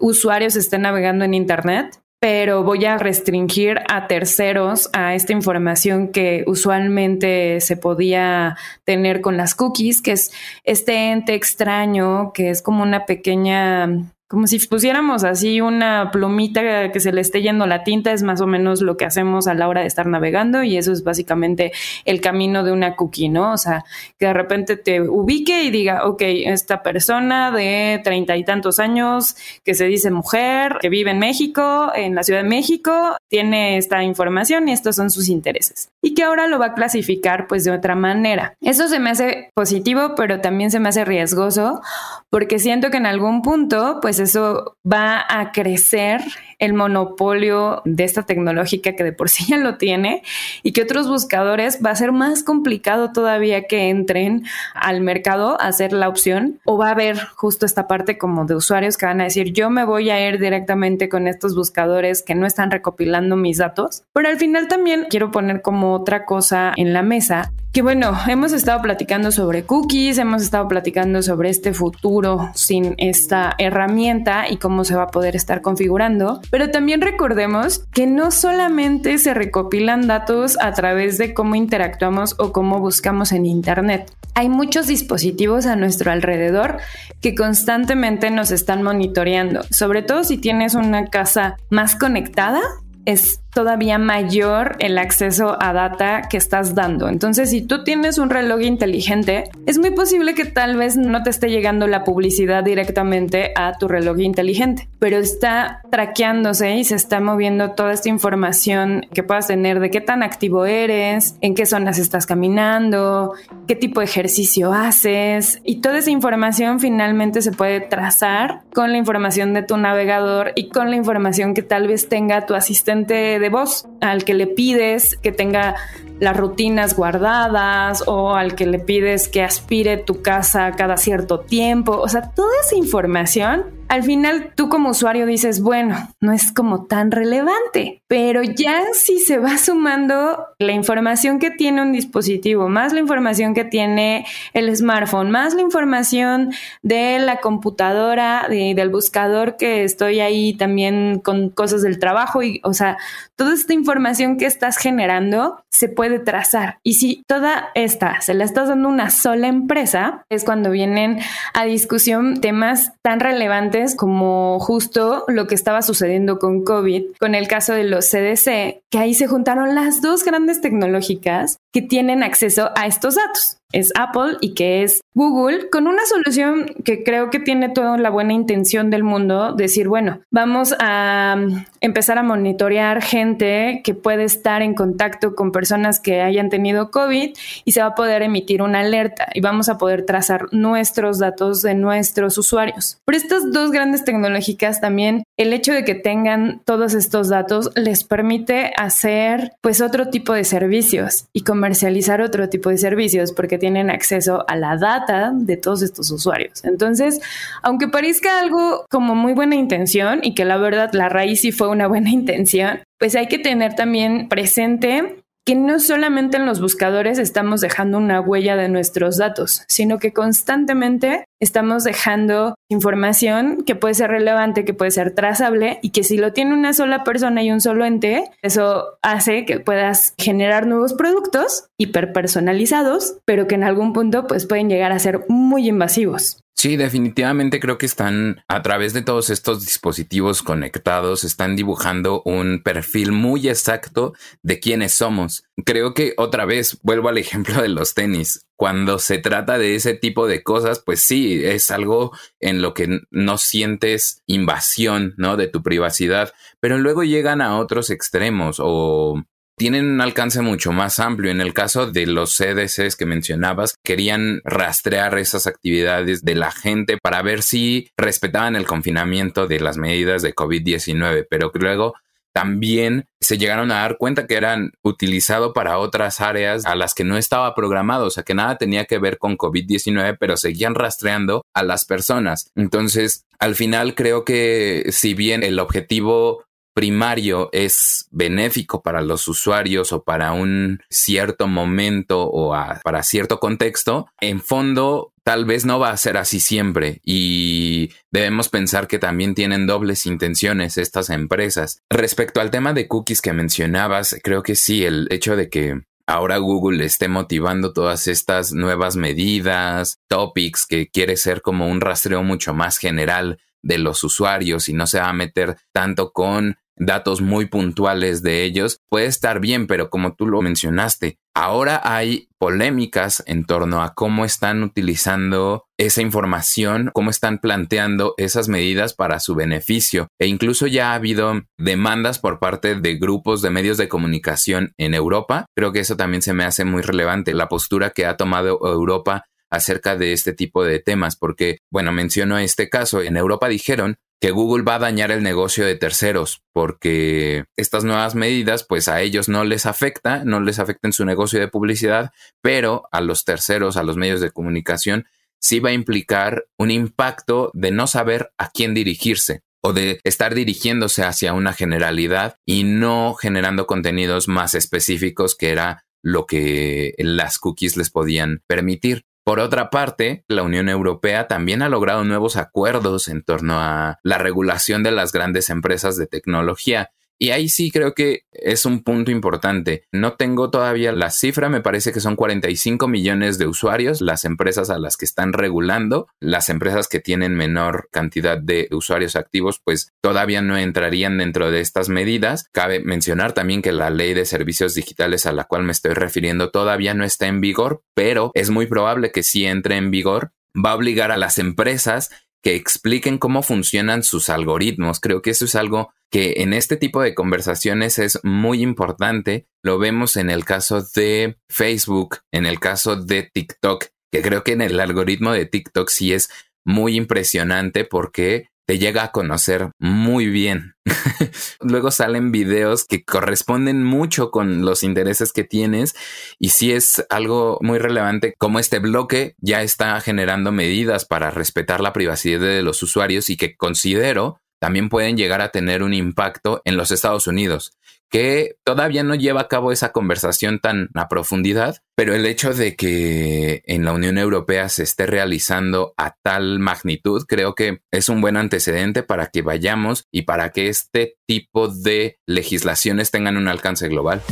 usuarios 0.00 0.56
estén 0.56 0.80
navegando 0.80 1.26
en 1.26 1.34
Internet 1.34 2.01
pero 2.22 2.62
voy 2.62 2.84
a 2.84 2.98
restringir 2.98 3.80
a 3.88 4.06
terceros 4.06 4.88
a 4.92 5.16
esta 5.16 5.32
información 5.32 6.12
que 6.12 6.44
usualmente 6.46 7.60
se 7.60 7.76
podía 7.76 8.56
tener 8.84 9.20
con 9.20 9.36
las 9.36 9.56
cookies, 9.56 10.00
que 10.00 10.12
es 10.12 10.30
este 10.62 11.10
ente 11.10 11.34
extraño, 11.34 12.32
que 12.32 12.50
es 12.50 12.62
como 12.62 12.84
una 12.84 13.06
pequeña 13.06 14.04
como 14.32 14.46
si 14.46 14.58
pusiéramos 14.66 15.24
así 15.24 15.60
una 15.60 16.10
plumita 16.10 16.90
que 16.90 17.00
se 17.00 17.12
le 17.12 17.20
esté 17.20 17.42
yendo 17.42 17.66
la 17.66 17.84
tinta, 17.84 18.12
es 18.12 18.22
más 18.22 18.40
o 18.40 18.46
menos 18.46 18.80
lo 18.80 18.96
que 18.96 19.04
hacemos 19.04 19.46
a 19.46 19.52
la 19.52 19.68
hora 19.68 19.82
de 19.82 19.86
estar 19.86 20.06
navegando 20.06 20.62
y 20.62 20.78
eso 20.78 20.90
es 20.90 21.04
básicamente 21.04 21.70
el 22.06 22.22
camino 22.22 22.64
de 22.64 22.72
una 22.72 22.96
cookie, 22.96 23.28
¿no? 23.28 23.52
O 23.52 23.58
sea, 23.58 23.84
que 24.18 24.24
de 24.24 24.32
repente 24.32 24.78
te 24.78 25.02
ubique 25.02 25.64
y 25.64 25.70
diga, 25.70 26.06
ok, 26.06 26.22
esta 26.46 26.82
persona 26.82 27.50
de 27.50 28.00
treinta 28.02 28.34
y 28.38 28.42
tantos 28.42 28.78
años 28.78 29.36
que 29.66 29.74
se 29.74 29.84
dice 29.84 30.10
mujer, 30.10 30.78
que 30.80 30.88
vive 30.88 31.10
en 31.10 31.18
México, 31.18 31.92
en 31.94 32.14
la 32.14 32.22
Ciudad 32.22 32.42
de 32.42 32.48
México, 32.48 33.18
tiene 33.28 33.76
esta 33.76 34.02
información 34.02 34.66
y 34.66 34.72
estos 34.72 34.96
son 34.96 35.10
sus 35.10 35.28
intereses. 35.28 35.90
Y 36.00 36.14
que 36.14 36.22
ahora 36.22 36.46
lo 36.46 36.58
va 36.58 36.68
a 36.68 36.74
clasificar 36.74 37.48
pues 37.48 37.64
de 37.64 37.70
otra 37.70 37.96
manera. 37.96 38.54
Eso 38.62 38.88
se 38.88 38.98
me 38.98 39.10
hace 39.10 39.50
positivo, 39.52 40.14
pero 40.16 40.40
también 40.40 40.70
se 40.70 40.80
me 40.80 40.88
hace 40.88 41.04
riesgoso 41.04 41.82
porque 42.30 42.58
siento 42.58 42.90
que 42.90 42.96
en 42.96 43.04
algún 43.04 43.42
punto 43.42 43.98
pues 44.00 44.21
eso 44.22 44.76
va 44.90 45.24
a 45.28 45.52
crecer 45.52 46.20
el 46.58 46.74
monopolio 46.74 47.82
de 47.84 48.04
esta 48.04 48.22
tecnológica 48.22 48.94
que 48.94 49.02
de 49.02 49.12
por 49.12 49.28
sí 49.28 49.44
ya 49.48 49.56
lo 49.56 49.76
tiene 49.78 50.22
y 50.62 50.72
que 50.72 50.82
otros 50.82 51.08
buscadores 51.08 51.80
va 51.84 51.90
a 51.90 51.96
ser 51.96 52.12
más 52.12 52.44
complicado 52.44 53.12
todavía 53.12 53.64
que 53.64 53.88
entren 53.88 54.44
al 54.74 55.00
mercado 55.00 55.60
a 55.60 55.66
hacer 55.66 55.92
la 55.92 56.08
opción 56.08 56.60
o 56.64 56.78
va 56.78 56.88
a 56.88 56.92
haber 56.92 57.18
justo 57.34 57.66
esta 57.66 57.88
parte 57.88 58.16
como 58.16 58.44
de 58.46 58.54
usuarios 58.54 58.96
que 58.96 59.06
van 59.06 59.20
a 59.20 59.24
decir 59.24 59.52
yo 59.52 59.70
me 59.70 59.84
voy 59.84 60.10
a 60.10 60.28
ir 60.28 60.38
directamente 60.38 61.08
con 61.08 61.26
estos 61.26 61.54
buscadores 61.56 62.22
que 62.22 62.34
no 62.34 62.46
están 62.46 62.70
recopilando 62.70 63.36
mis 63.36 63.58
datos. 63.58 64.04
Pero 64.12 64.28
al 64.28 64.38
final 64.38 64.68
también 64.68 65.06
quiero 65.10 65.30
poner 65.30 65.62
como 65.62 65.94
otra 65.94 66.24
cosa 66.24 66.72
en 66.76 66.92
la 66.92 67.02
mesa 67.02 67.52
que 67.72 67.80
bueno, 67.80 68.14
hemos 68.28 68.52
estado 68.52 68.82
platicando 68.82 69.32
sobre 69.32 69.64
cookies, 69.64 70.18
hemos 70.18 70.42
estado 70.42 70.68
platicando 70.68 71.22
sobre 71.22 71.48
este 71.48 71.72
futuro 71.72 72.50
sin 72.54 72.94
esta 72.98 73.54
herramienta 73.56 74.11
y 74.48 74.56
cómo 74.58 74.84
se 74.84 74.94
va 74.94 75.04
a 75.04 75.10
poder 75.10 75.36
estar 75.36 75.62
configurando, 75.62 76.40
pero 76.50 76.70
también 76.70 77.00
recordemos 77.00 77.80
que 77.92 78.06
no 78.06 78.30
solamente 78.30 79.16
se 79.18 79.32
recopilan 79.32 80.06
datos 80.06 80.58
a 80.60 80.72
través 80.72 81.18
de 81.18 81.32
cómo 81.32 81.54
interactuamos 81.54 82.34
o 82.38 82.52
cómo 82.52 82.78
buscamos 82.78 83.32
en 83.32 83.46
Internet. 83.46 84.12
Hay 84.34 84.48
muchos 84.48 84.86
dispositivos 84.86 85.66
a 85.66 85.76
nuestro 85.76 86.10
alrededor 86.10 86.78
que 87.20 87.34
constantemente 87.34 88.30
nos 88.30 88.50
están 88.50 88.82
monitoreando, 88.82 89.62
sobre 89.70 90.02
todo 90.02 90.24
si 90.24 90.36
tienes 90.36 90.74
una 90.74 91.06
casa 91.06 91.56
más 91.70 91.96
conectada 91.96 92.60
es 93.04 93.41
todavía 93.52 93.98
mayor 93.98 94.76
el 94.78 94.98
acceso 94.98 95.56
a 95.60 95.72
data 95.72 96.22
que 96.28 96.36
estás 96.36 96.74
dando. 96.74 97.08
Entonces, 97.08 97.50
si 97.50 97.62
tú 97.62 97.84
tienes 97.84 98.18
un 98.18 98.30
reloj 98.30 98.62
inteligente, 98.62 99.44
es 99.66 99.78
muy 99.78 99.90
posible 99.90 100.34
que 100.34 100.44
tal 100.44 100.76
vez 100.76 100.96
no 100.96 101.22
te 101.22 101.30
esté 101.30 101.50
llegando 101.50 101.86
la 101.86 102.04
publicidad 102.04 102.64
directamente 102.64 103.52
a 103.56 103.74
tu 103.74 103.88
reloj 103.88 104.20
inteligente, 104.20 104.88
pero 104.98 105.18
está 105.18 105.82
traqueándose 105.90 106.76
y 106.76 106.84
se 106.84 106.94
está 106.94 107.20
moviendo 107.20 107.72
toda 107.72 107.92
esta 107.92 108.08
información 108.08 109.06
que 109.12 109.22
puedas 109.22 109.48
tener 109.48 109.80
de 109.80 109.90
qué 109.90 110.00
tan 110.00 110.22
activo 110.22 110.64
eres, 110.64 111.36
en 111.40 111.54
qué 111.54 111.66
zonas 111.66 111.98
estás 111.98 112.26
caminando, 112.26 113.34
qué 113.66 113.76
tipo 113.76 114.00
de 114.00 114.06
ejercicio 114.06 114.72
haces 114.72 115.60
y 115.64 115.80
toda 115.80 115.98
esa 115.98 116.10
información 116.10 116.80
finalmente 116.80 117.42
se 117.42 117.52
puede 117.52 117.80
trazar 117.80 118.62
con 118.72 118.92
la 118.92 118.98
información 118.98 119.52
de 119.54 119.62
tu 119.62 119.76
navegador 119.76 120.52
y 120.54 120.68
con 120.68 120.90
la 120.90 120.96
información 120.96 121.54
que 121.54 121.62
tal 121.62 121.88
vez 121.88 122.08
tenga 122.08 122.46
tu 122.46 122.54
asistente 122.54 123.38
de 123.42 123.50
voz 123.50 123.86
al 124.00 124.24
que 124.24 124.32
le 124.32 124.46
pides 124.46 125.16
que 125.16 125.32
tenga 125.32 125.76
las 126.22 126.36
rutinas 126.36 126.94
guardadas 126.94 128.04
o 128.06 128.36
al 128.36 128.54
que 128.54 128.64
le 128.64 128.78
pides 128.78 129.26
que 129.26 129.42
aspire 129.42 129.96
tu 129.96 130.22
casa 130.22 130.70
cada 130.70 130.96
cierto 130.96 131.40
tiempo. 131.40 131.98
O 131.98 132.08
sea, 132.08 132.30
toda 132.30 132.52
esa 132.64 132.76
información 132.76 133.82
al 133.92 134.04
final 134.04 134.52
tú 134.54 134.70
como 134.70 134.88
usuario 134.88 135.26
dices, 135.26 135.60
bueno, 135.60 136.08
no 136.18 136.32
es 136.32 136.50
como 136.50 136.86
tan 136.86 137.10
relevante, 137.10 138.02
pero 138.06 138.42
ya 138.42 138.80
si 138.94 139.18
se 139.18 139.36
va 139.36 139.58
sumando 139.58 140.46
la 140.58 140.72
información 140.72 141.38
que 141.38 141.50
tiene 141.50 141.82
un 141.82 141.92
dispositivo, 141.92 142.70
más 142.70 142.94
la 142.94 143.00
información 143.00 143.52
que 143.52 143.66
tiene 143.66 144.24
el 144.54 144.74
smartphone, 144.74 145.30
más 145.30 145.52
la 145.52 145.60
información 145.60 146.54
de 146.80 147.18
la 147.18 147.40
computadora, 147.40 148.46
del 148.48 148.88
buscador 148.88 149.58
que 149.58 149.84
estoy 149.84 150.20
ahí 150.20 150.54
también 150.54 151.20
con 151.22 151.50
cosas 151.50 151.82
del 151.82 151.98
trabajo 151.98 152.42
y, 152.42 152.62
o 152.64 152.72
sea, 152.72 152.96
toda 153.36 153.52
esta 153.52 153.74
información 153.74 154.38
que 154.38 154.46
estás 154.46 154.78
generando 154.78 155.62
se 155.68 155.90
puede 155.90 156.11
trazar. 156.18 156.78
Y 156.82 156.94
si 156.94 157.22
toda 157.26 157.70
esta 157.74 158.20
se 158.20 158.34
la 158.34 158.44
estás 158.44 158.68
dando 158.68 158.88
una 158.88 159.10
sola 159.10 159.48
empresa, 159.48 160.24
es 160.28 160.44
cuando 160.44 160.70
vienen 160.70 161.18
a 161.54 161.64
discusión 161.64 162.40
temas 162.40 162.92
tan 163.02 163.20
relevantes 163.20 163.94
como 163.96 164.58
justo 164.60 165.24
lo 165.28 165.46
que 165.46 165.54
estaba 165.54 165.82
sucediendo 165.82 166.38
con 166.38 166.64
COVID, 166.64 167.04
con 167.18 167.34
el 167.34 167.48
caso 167.48 167.72
de 167.72 167.84
los 167.84 168.10
CDC, 168.10 168.82
que 168.90 168.98
ahí 168.98 169.14
se 169.14 169.26
juntaron 169.26 169.74
las 169.74 170.02
dos 170.02 170.24
grandes 170.24 170.60
tecnológicas 170.60 171.58
que 171.72 171.82
tienen 171.82 172.22
acceso 172.22 172.70
a 172.76 172.86
estos 172.86 173.14
datos 173.16 173.58
es 173.72 173.92
Apple 173.96 174.36
y 174.40 174.54
que 174.54 174.82
es 174.82 175.02
Google, 175.14 175.68
con 175.70 175.86
una 175.86 176.04
solución 176.06 176.66
que 176.84 177.04
creo 177.04 177.30
que 177.30 177.38
tiene 177.38 177.68
toda 177.68 177.98
la 177.98 178.10
buena 178.10 178.32
intención 178.32 178.90
del 178.90 179.04
mundo, 179.04 179.52
decir, 179.52 179.88
bueno, 179.88 180.20
vamos 180.30 180.74
a 180.78 181.36
um, 181.36 181.64
empezar 181.80 182.16
a 182.16 182.22
monitorear 182.22 183.02
gente 183.02 183.82
que 183.84 183.94
puede 183.94 184.24
estar 184.24 184.62
en 184.62 184.74
contacto 184.74 185.34
con 185.34 185.52
personas 185.52 186.00
que 186.00 186.22
hayan 186.22 186.48
tenido 186.48 186.90
COVID 186.90 187.32
y 187.64 187.72
se 187.72 187.80
va 187.80 187.88
a 187.88 187.94
poder 187.94 188.22
emitir 188.22 188.62
una 188.62 188.80
alerta 188.80 189.28
y 189.34 189.40
vamos 189.40 189.68
a 189.68 189.76
poder 189.76 190.06
trazar 190.06 190.46
nuestros 190.52 191.18
datos 191.18 191.60
de 191.62 191.74
nuestros 191.74 192.38
usuarios. 192.38 192.98
Por 193.04 193.14
estas 193.14 193.52
dos 193.52 193.70
grandes 193.70 194.04
tecnológicas 194.04 194.80
también 194.80 195.24
el 195.36 195.52
hecho 195.52 195.72
de 195.72 195.84
que 195.84 195.94
tengan 195.94 196.62
todos 196.64 196.94
estos 196.94 197.28
datos 197.28 197.70
les 197.74 198.04
permite 198.04 198.72
hacer 198.76 199.52
pues 199.60 199.80
otro 199.80 200.08
tipo 200.08 200.32
de 200.32 200.44
servicios 200.44 201.26
y 201.32 201.42
comercializar 201.42 202.20
otro 202.20 202.48
tipo 202.48 202.70
de 202.70 202.78
servicios 202.78 203.32
porque 203.32 203.58
tienen 203.62 203.90
acceso 203.90 204.44
a 204.48 204.56
la 204.56 204.76
data 204.76 205.30
de 205.32 205.56
todos 205.56 205.82
estos 205.82 206.10
usuarios. 206.10 206.64
Entonces, 206.64 207.20
aunque 207.62 207.86
parezca 207.86 208.40
algo 208.40 208.84
como 208.90 209.14
muy 209.14 209.34
buena 209.34 209.54
intención 209.54 210.18
y 210.24 210.34
que 210.34 210.44
la 210.44 210.56
verdad 210.56 210.90
la 210.94 211.08
raíz 211.08 211.42
sí 211.42 211.52
fue 211.52 211.68
una 211.68 211.86
buena 211.86 212.10
intención, 212.20 212.80
pues 212.98 213.14
hay 213.14 213.28
que 213.28 213.38
tener 213.38 213.76
también 213.76 214.28
presente 214.28 215.22
que 215.46 215.54
no 215.54 215.78
solamente 215.78 216.38
en 216.38 216.46
los 216.46 216.60
buscadores 216.60 217.20
estamos 217.20 217.60
dejando 217.60 217.98
una 217.98 218.20
huella 218.20 218.56
de 218.56 218.68
nuestros 218.68 219.16
datos, 219.16 219.62
sino 219.68 220.00
que 220.00 220.12
constantemente 220.12 221.24
estamos 221.40 221.84
dejando 221.84 222.56
información 222.72 223.62
que 223.64 223.76
puede 223.76 223.94
ser 223.94 224.10
relevante, 224.10 224.64
que 224.64 224.74
puede 224.74 224.90
ser 224.90 225.14
trazable 225.14 225.78
y 225.82 225.90
que 225.90 226.02
si 226.02 226.16
lo 226.16 226.32
tiene 226.32 226.54
una 226.54 226.72
sola 226.72 227.04
persona 227.04 227.42
y 227.42 227.50
un 227.50 227.60
solo 227.60 227.84
ente, 227.84 228.24
eso 228.42 228.98
hace 229.02 229.44
que 229.44 229.60
puedas 229.60 230.14
generar 230.18 230.66
nuevos 230.66 230.94
productos 230.94 231.66
hiperpersonalizados, 231.78 233.18
pero 233.24 233.46
que 233.46 233.54
en 233.54 233.64
algún 233.64 233.92
punto 233.92 234.26
pues 234.26 234.46
pueden 234.46 234.68
llegar 234.68 234.92
a 234.92 234.98
ser 234.98 235.24
muy 235.28 235.68
invasivos. 235.68 236.42
Sí, 236.54 236.76
definitivamente 236.76 237.58
creo 237.58 237.76
que 237.76 237.86
están 237.86 238.44
a 238.46 238.62
través 238.62 238.92
de 238.92 239.02
todos 239.02 239.30
estos 239.30 239.64
dispositivos 239.64 240.42
conectados, 240.42 241.24
están 241.24 241.56
dibujando 241.56 242.22
un 242.24 242.62
perfil 242.62 243.10
muy 243.10 243.48
exacto 243.48 244.12
de 244.42 244.60
quiénes 244.60 244.92
somos. 244.92 245.44
Creo 245.64 245.92
que 245.92 246.14
otra 246.18 246.44
vez 246.44 246.78
vuelvo 246.82 247.08
al 247.08 247.18
ejemplo 247.18 247.60
de 247.60 247.68
los 247.68 247.94
tenis. 247.94 248.46
Cuando 248.54 249.00
se 249.00 249.18
trata 249.18 249.58
de 249.58 249.74
ese 249.74 249.94
tipo 249.94 250.28
de 250.28 250.44
cosas, 250.44 250.78
pues 250.78 251.00
sí, 251.00 251.44
es 251.44 251.72
algo 251.72 252.16
en 252.38 252.62
lo 252.62 252.74
que 252.74 253.00
no 253.10 253.38
sientes 253.38 254.22
invasión, 254.26 255.14
¿no? 255.16 255.36
De 255.36 255.48
tu 255.48 255.64
privacidad, 255.64 256.32
pero 256.60 256.78
luego 256.78 257.02
llegan 257.02 257.40
a 257.40 257.58
otros 257.58 257.90
extremos 257.90 258.58
o 258.60 259.20
tienen 259.62 259.92
un 259.92 260.00
alcance 260.00 260.42
mucho 260.42 260.72
más 260.72 260.98
amplio. 260.98 261.30
En 261.30 261.40
el 261.40 261.54
caso 261.54 261.86
de 261.86 262.04
los 262.06 262.34
CDCs 262.34 262.96
que 262.96 263.06
mencionabas, 263.06 263.76
querían 263.84 264.40
rastrear 264.42 265.16
esas 265.18 265.46
actividades 265.46 266.24
de 266.24 266.34
la 266.34 266.50
gente 266.50 266.98
para 267.00 267.22
ver 267.22 267.42
si 267.42 267.88
respetaban 267.96 268.56
el 268.56 268.66
confinamiento 268.66 269.46
de 269.46 269.60
las 269.60 269.76
medidas 269.76 270.22
de 270.22 270.34
COVID-19, 270.34 271.28
pero 271.30 271.52
luego 271.54 271.94
también 272.34 273.04
se 273.20 273.38
llegaron 273.38 273.70
a 273.70 273.82
dar 273.82 273.98
cuenta 273.98 274.26
que 274.26 274.34
eran 274.34 274.72
utilizados 274.82 275.52
para 275.54 275.78
otras 275.78 276.20
áreas 276.20 276.66
a 276.66 276.74
las 276.74 276.92
que 276.92 277.04
no 277.04 277.16
estaba 277.16 277.54
programado, 277.54 278.06
o 278.06 278.10
sea 278.10 278.24
que 278.24 278.34
nada 278.34 278.58
tenía 278.58 278.86
que 278.86 278.98
ver 278.98 279.18
con 279.18 279.38
COVID-19, 279.38 280.16
pero 280.18 280.36
seguían 280.36 280.74
rastreando 280.74 281.42
a 281.54 281.62
las 281.62 281.84
personas. 281.84 282.50
Entonces, 282.56 283.26
al 283.38 283.54
final 283.54 283.94
creo 283.94 284.24
que 284.24 284.86
si 284.90 285.14
bien 285.14 285.44
el 285.44 285.60
objetivo 285.60 286.42
primario 286.74 287.48
es 287.52 288.06
benéfico 288.10 288.82
para 288.82 289.02
los 289.02 289.28
usuarios 289.28 289.92
o 289.92 290.02
para 290.02 290.32
un 290.32 290.80
cierto 290.90 291.46
momento 291.46 292.22
o 292.22 292.54
para 292.82 293.02
cierto 293.02 293.38
contexto, 293.40 294.06
en 294.20 294.40
fondo 294.40 295.12
tal 295.24 295.44
vez 295.44 295.64
no 295.64 295.78
va 295.78 295.90
a 295.90 295.96
ser 295.96 296.16
así 296.16 296.40
siempre 296.40 297.00
y 297.04 297.90
debemos 298.10 298.48
pensar 298.48 298.88
que 298.88 298.98
también 298.98 299.34
tienen 299.34 299.66
dobles 299.66 300.06
intenciones 300.06 300.78
estas 300.78 301.10
empresas. 301.10 301.80
Respecto 301.90 302.40
al 302.40 302.50
tema 302.50 302.72
de 302.72 302.88
cookies 302.88 303.20
que 303.22 303.32
mencionabas, 303.32 304.16
creo 304.22 304.42
que 304.42 304.54
sí, 304.54 304.84
el 304.84 305.06
hecho 305.10 305.36
de 305.36 305.48
que 305.48 305.80
ahora 306.06 306.38
Google 306.38 306.84
esté 306.84 307.08
motivando 307.08 307.72
todas 307.72 308.08
estas 308.08 308.52
nuevas 308.52 308.96
medidas, 308.96 309.98
topics, 310.08 310.66
que 310.66 310.88
quiere 310.88 311.16
ser 311.16 311.42
como 311.42 311.68
un 311.68 311.80
rastreo 311.80 312.22
mucho 312.22 312.54
más 312.54 312.78
general 312.78 313.38
de 313.62 313.78
los 313.78 314.02
usuarios 314.02 314.68
y 314.68 314.74
no 314.74 314.86
se 314.86 314.98
va 314.98 315.08
a 315.08 315.12
meter 315.12 315.56
tanto 315.72 316.12
con 316.12 316.56
datos 316.76 317.20
muy 317.20 317.46
puntuales 317.46 318.22
de 318.22 318.44
ellos, 318.44 318.78
puede 318.88 319.06
estar 319.06 319.40
bien, 319.40 319.66
pero 319.66 319.90
como 319.90 320.14
tú 320.14 320.26
lo 320.26 320.42
mencionaste, 320.42 321.18
ahora 321.34 321.80
hay 321.84 322.28
polémicas 322.38 323.22
en 323.26 323.44
torno 323.44 323.82
a 323.82 323.94
cómo 323.94 324.24
están 324.24 324.62
utilizando 324.62 325.64
esa 325.78 326.02
información, 326.02 326.90
cómo 326.92 327.10
están 327.10 327.38
planteando 327.38 328.14
esas 328.16 328.48
medidas 328.48 328.94
para 328.94 329.20
su 329.20 329.34
beneficio. 329.34 330.08
E 330.18 330.26
incluso 330.26 330.66
ya 330.66 330.92
ha 330.92 330.94
habido 330.94 331.42
demandas 331.58 332.18
por 332.18 332.38
parte 332.38 332.74
de 332.74 332.96
grupos 332.96 333.42
de 333.42 333.50
medios 333.50 333.76
de 333.76 333.88
comunicación 333.88 334.72
en 334.76 334.94
Europa. 334.94 335.46
Creo 335.56 335.72
que 335.72 335.80
eso 335.80 335.96
también 335.96 336.22
se 336.22 336.34
me 336.34 336.44
hace 336.44 336.64
muy 336.64 336.82
relevante, 336.82 337.34
la 337.34 337.48
postura 337.48 337.90
que 337.90 338.06
ha 338.06 338.16
tomado 338.16 338.58
Europa 338.62 339.24
acerca 339.50 339.96
de 339.96 340.14
este 340.14 340.32
tipo 340.32 340.64
de 340.64 340.78
temas, 340.80 341.16
porque, 341.16 341.58
bueno, 341.70 341.92
menciono 341.92 342.38
este 342.38 342.70
caso, 342.70 343.02
en 343.02 343.18
Europa 343.18 343.48
dijeron 343.48 343.98
que 344.22 344.30
Google 344.30 344.62
va 344.62 344.76
a 344.76 344.78
dañar 344.78 345.10
el 345.10 345.24
negocio 345.24 345.66
de 345.66 345.74
terceros 345.74 346.44
porque 346.52 347.46
estas 347.56 347.82
nuevas 347.82 348.14
medidas 348.14 348.62
pues 348.62 348.86
a 348.86 349.00
ellos 349.00 349.28
no 349.28 349.42
les 349.42 349.66
afecta, 349.66 350.24
no 350.24 350.38
les 350.38 350.60
afecta 350.60 350.86
en 350.86 350.92
su 350.92 351.04
negocio 351.04 351.40
de 351.40 351.48
publicidad, 351.48 352.12
pero 352.40 352.84
a 352.92 353.00
los 353.00 353.24
terceros, 353.24 353.76
a 353.76 353.82
los 353.82 353.96
medios 353.96 354.20
de 354.20 354.30
comunicación, 354.30 355.06
sí 355.40 355.58
va 355.58 355.70
a 355.70 355.72
implicar 355.72 356.46
un 356.56 356.70
impacto 356.70 357.50
de 357.52 357.72
no 357.72 357.88
saber 357.88 358.30
a 358.38 358.50
quién 358.50 358.74
dirigirse 358.74 359.42
o 359.60 359.72
de 359.72 359.98
estar 360.04 360.36
dirigiéndose 360.36 361.02
hacia 361.02 361.32
una 361.32 361.52
generalidad 361.52 362.36
y 362.46 362.62
no 362.62 363.14
generando 363.14 363.66
contenidos 363.66 364.28
más 364.28 364.54
específicos 364.54 365.34
que 365.34 365.50
era 365.50 365.84
lo 366.00 366.26
que 366.26 366.94
las 366.98 367.38
cookies 367.38 367.76
les 367.76 367.90
podían 367.90 368.44
permitir. 368.46 369.04
Por 369.24 369.38
otra 369.38 369.70
parte, 369.70 370.24
la 370.26 370.42
Unión 370.42 370.68
Europea 370.68 371.28
también 371.28 371.62
ha 371.62 371.68
logrado 371.68 372.04
nuevos 372.04 372.36
acuerdos 372.36 373.06
en 373.06 373.22
torno 373.22 373.60
a 373.60 374.00
la 374.02 374.18
regulación 374.18 374.82
de 374.82 374.90
las 374.90 375.12
grandes 375.12 375.48
empresas 375.48 375.96
de 375.96 376.08
tecnología 376.08 376.90
y 377.22 377.30
ahí 377.30 377.48
sí 377.48 377.70
creo 377.70 377.94
que 377.94 378.24
es 378.32 378.66
un 378.66 378.82
punto 378.82 379.12
importante. 379.12 379.84
No 379.92 380.14
tengo 380.14 380.50
todavía 380.50 380.90
la 380.90 381.12
cifra, 381.12 381.48
me 381.48 381.60
parece 381.60 381.92
que 381.92 382.00
son 382.00 382.16
45 382.16 382.88
millones 382.88 383.38
de 383.38 383.46
usuarios 383.46 384.00
las 384.00 384.24
empresas 384.24 384.70
a 384.70 384.78
las 384.80 384.96
que 384.96 385.04
están 385.04 385.32
regulando. 385.32 386.08
Las 386.18 386.48
empresas 386.48 386.88
que 386.88 386.98
tienen 386.98 387.36
menor 387.36 387.88
cantidad 387.92 388.38
de 388.38 388.66
usuarios 388.72 389.14
activos, 389.14 389.60
pues 389.62 389.92
todavía 390.00 390.42
no 390.42 390.58
entrarían 390.58 391.16
dentro 391.16 391.52
de 391.52 391.60
estas 391.60 391.88
medidas. 391.88 392.48
Cabe 392.50 392.80
mencionar 392.80 393.34
también 393.34 393.62
que 393.62 393.70
la 393.70 393.90
ley 393.90 394.14
de 394.14 394.24
servicios 394.24 394.74
digitales 394.74 395.24
a 395.24 395.30
la 395.30 395.44
cual 395.44 395.62
me 395.62 395.70
estoy 395.70 395.94
refiriendo 395.94 396.50
todavía 396.50 396.92
no 396.92 397.04
está 397.04 397.28
en 397.28 397.40
vigor, 397.40 397.84
pero 397.94 398.32
es 398.34 398.50
muy 398.50 398.66
probable 398.66 399.12
que 399.12 399.22
sí 399.22 399.44
entre 399.44 399.76
en 399.76 399.92
vigor 399.92 400.32
va 400.54 400.72
a 400.72 400.74
obligar 400.74 401.10
a 401.10 401.16
las 401.16 401.38
empresas 401.38 402.10
que 402.42 402.56
expliquen 402.56 403.18
cómo 403.18 403.42
funcionan 403.42 404.02
sus 404.02 404.28
algoritmos. 404.28 405.00
Creo 405.00 405.22
que 405.22 405.30
eso 405.30 405.44
es 405.44 405.54
algo 405.54 405.92
que 406.10 406.34
en 406.38 406.52
este 406.52 406.76
tipo 406.76 407.00
de 407.00 407.14
conversaciones 407.14 407.98
es 407.98 408.18
muy 408.22 408.62
importante. 408.62 409.46
Lo 409.62 409.78
vemos 409.78 410.16
en 410.16 410.28
el 410.28 410.44
caso 410.44 410.82
de 410.94 411.38
Facebook, 411.48 412.18
en 412.32 412.44
el 412.44 412.60
caso 412.60 412.96
de 412.96 413.22
TikTok, 413.22 413.86
que 414.10 414.22
creo 414.22 414.44
que 414.44 414.52
en 414.52 414.60
el 414.60 414.78
algoritmo 414.80 415.32
de 415.32 415.46
TikTok 415.46 415.88
sí 415.88 416.12
es 416.12 416.28
muy 416.64 416.96
impresionante 416.96 417.84
porque 417.84 418.50
te 418.66 418.78
llega 418.78 419.04
a 419.04 419.12
conocer 419.12 419.70
muy 419.78 420.26
bien. 420.26 420.74
Luego 421.60 421.90
salen 421.90 422.32
videos 422.32 422.84
que 422.84 423.04
corresponden 423.04 423.84
mucho 423.84 424.30
con 424.30 424.64
los 424.64 424.82
intereses 424.82 425.32
que 425.32 425.44
tienes 425.44 425.94
y 426.38 426.50
si 426.50 426.72
es 426.72 427.04
algo 427.08 427.58
muy 427.60 427.78
relevante 427.78 428.34
como 428.38 428.58
este 428.58 428.80
bloque 428.80 429.34
ya 429.38 429.62
está 429.62 430.00
generando 430.00 430.50
medidas 430.50 431.04
para 431.04 431.30
respetar 431.30 431.80
la 431.80 431.92
privacidad 431.92 432.40
de 432.40 432.62
los 432.62 432.82
usuarios 432.82 433.30
y 433.30 433.36
que 433.36 433.56
considero 433.56 434.41
también 434.62 434.88
pueden 434.88 435.16
llegar 435.16 435.40
a 435.40 435.48
tener 435.48 435.82
un 435.82 435.92
impacto 435.92 436.62
en 436.64 436.76
los 436.76 436.92
Estados 436.92 437.26
Unidos, 437.26 437.76
que 438.08 438.54
todavía 438.62 439.02
no 439.02 439.16
lleva 439.16 439.40
a 439.40 439.48
cabo 439.48 439.72
esa 439.72 439.90
conversación 439.90 440.60
tan 440.60 440.88
a 440.94 441.08
profundidad, 441.08 441.78
pero 441.96 442.14
el 442.14 442.24
hecho 442.26 442.54
de 442.54 442.76
que 442.76 443.64
en 443.66 443.84
la 443.84 443.92
Unión 443.92 444.18
Europea 444.18 444.68
se 444.68 444.84
esté 444.84 445.06
realizando 445.06 445.94
a 445.96 446.14
tal 446.22 446.60
magnitud, 446.60 447.24
creo 447.26 447.56
que 447.56 447.80
es 447.90 448.08
un 448.08 448.20
buen 448.20 448.36
antecedente 448.36 449.02
para 449.02 449.26
que 449.26 449.42
vayamos 449.42 450.04
y 450.12 450.22
para 450.22 450.50
que 450.50 450.68
este 450.68 451.16
tipo 451.26 451.66
de 451.66 452.20
legislaciones 452.24 453.10
tengan 453.10 453.36
un 453.36 453.48
alcance 453.48 453.88
global. 453.88 454.22